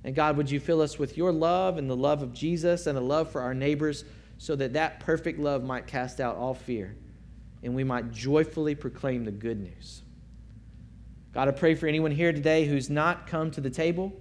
And 0.04 0.14
God, 0.14 0.36
would 0.36 0.52
you 0.52 0.60
fill 0.60 0.82
us 0.82 1.00
with 1.00 1.16
your 1.16 1.32
love 1.32 1.78
and 1.78 1.90
the 1.90 1.96
love 1.96 2.24
of 2.24 2.34
Jesus 2.34 2.88
and 2.88 2.98
a 2.98 3.02
love 3.02 3.32
for 3.32 3.40
our 3.40 3.54
neighbors 3.54 4.04
so 4.38 4.58
that 4.58 4.74
that 4.74 5.00
perfect 5.00 5.40
love 5.40 5.64
might 5.64 5.88
cast 5.88 6.20
out 6.20 6.36
all 6.36 6.54
fear 6.54 6.94
and 7.64 7.74
we 7.74 7.86
might 7.86 8.12
joyfully 8.12 8.76
proclaim 8.76 9.24
the 9.24 9.32
good 9.32 9.62
news. 9.62 10.02
God, 11.34 11.48
I 11.48 11.52
pray 11.52 11.76
for 11.76 11.88
anyone 11.88 12.12
here 12.12 12.34
today 12.34 12.66
who's 12.66 12.90
not 12.90 13.28
come 13.28 13.50
to 13.52 13.62
the 13.62 13.70
table. 13.70 14.12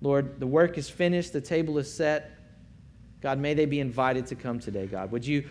Lord, 0.00 0.40
the 0.40 0.46
work 0.46 0.78
is 0.78 0.88
finished, 0.88 1.32
the 1.32 1.40
table 1.40 1.78
is 1.78 1.92
set. 1.92 2.32
God, 3.20 3.38
may 3.38 3.54
they 3.54 3.66
be 3.66 3.80
invited 3.80 4.26
to 4.28 4.34
come 4.34 4.58
today, 4.58 4.86
God. 4.86 5.12
Would 5.12 5.26
you 5.26 5.48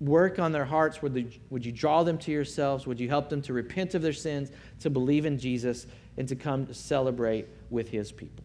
work 0.00 0.38
on 0.38 0.52
their 0.52 0.64
hearts? 0.64 1.02
Would, 1.02 1.14
they, 1.14 1.26
would 1.50 1.64
you 1.64 1.72
draw 1.72 2.02
them 2.02 2.18
to 2.18 2.32
yourselves? 2.32 2.86
Would 2.86 2.98
you 2.98 3.08
help 3.08 3.28
them 3.28 3.42
to 3.42 3.52
repent 3.52 3.94
of 3.94 4.02
their 4.02 4.12
sins, 4.12 4.50
to 4.80 4.90
believe 4.90 5.24
in 5.24 5.38
Jesus, 5.38 5.86
and 6.16 6.28
to 6.28 6.36
come 6.36 6.66
to 6.66 6.74
celebrate 6.74 7.46
with 7.70 7.88
his 7.88 8.10
people? 8.10 8.44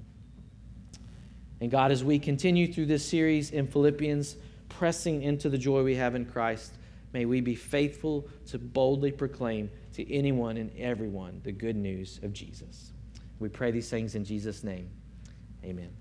And 1.60 1.70
God, 1.70 1.92
as 1.92 2.04
we 2.04 2.20
continue 2.20 2.72
through 2.72 2.86
this 2.86 3.06
series 3.06 3.52
in 3.52 3.68
Philippians, 3.68 4.38
pressing 4.70 5.24
into 5.24 5.50
the 5.50 5.58
joy 5.58 5.84
we 5.84 5.96
have 5.96 6.16
in 6.16 6.26
Christ, 6.26 6.74
may 7.12 7.26
we 7.26 7.42
be 7.42 7.56
faithful 7.56 8.28
to 8.48 8.60
boldly 8.60 9.12
proclaim 9.12 9.70
to 9.94 10.14
anyone 10.14 10.56
and 10.58 10.72
everyone 10.78 11.42
the 11.44 11.52
good 11.52 11.76
news 11.76 12.20
of 12.24 12.32
Jesus. 12.32 12.94
We 13.40 13.50
pray 13.50 13.72
these 13.72 13.90
things 13.90 14.16
in 14.16 14.24
Jesus' 14.24 14.64
name. 14.64 14.90
Amen. 15.64 15.99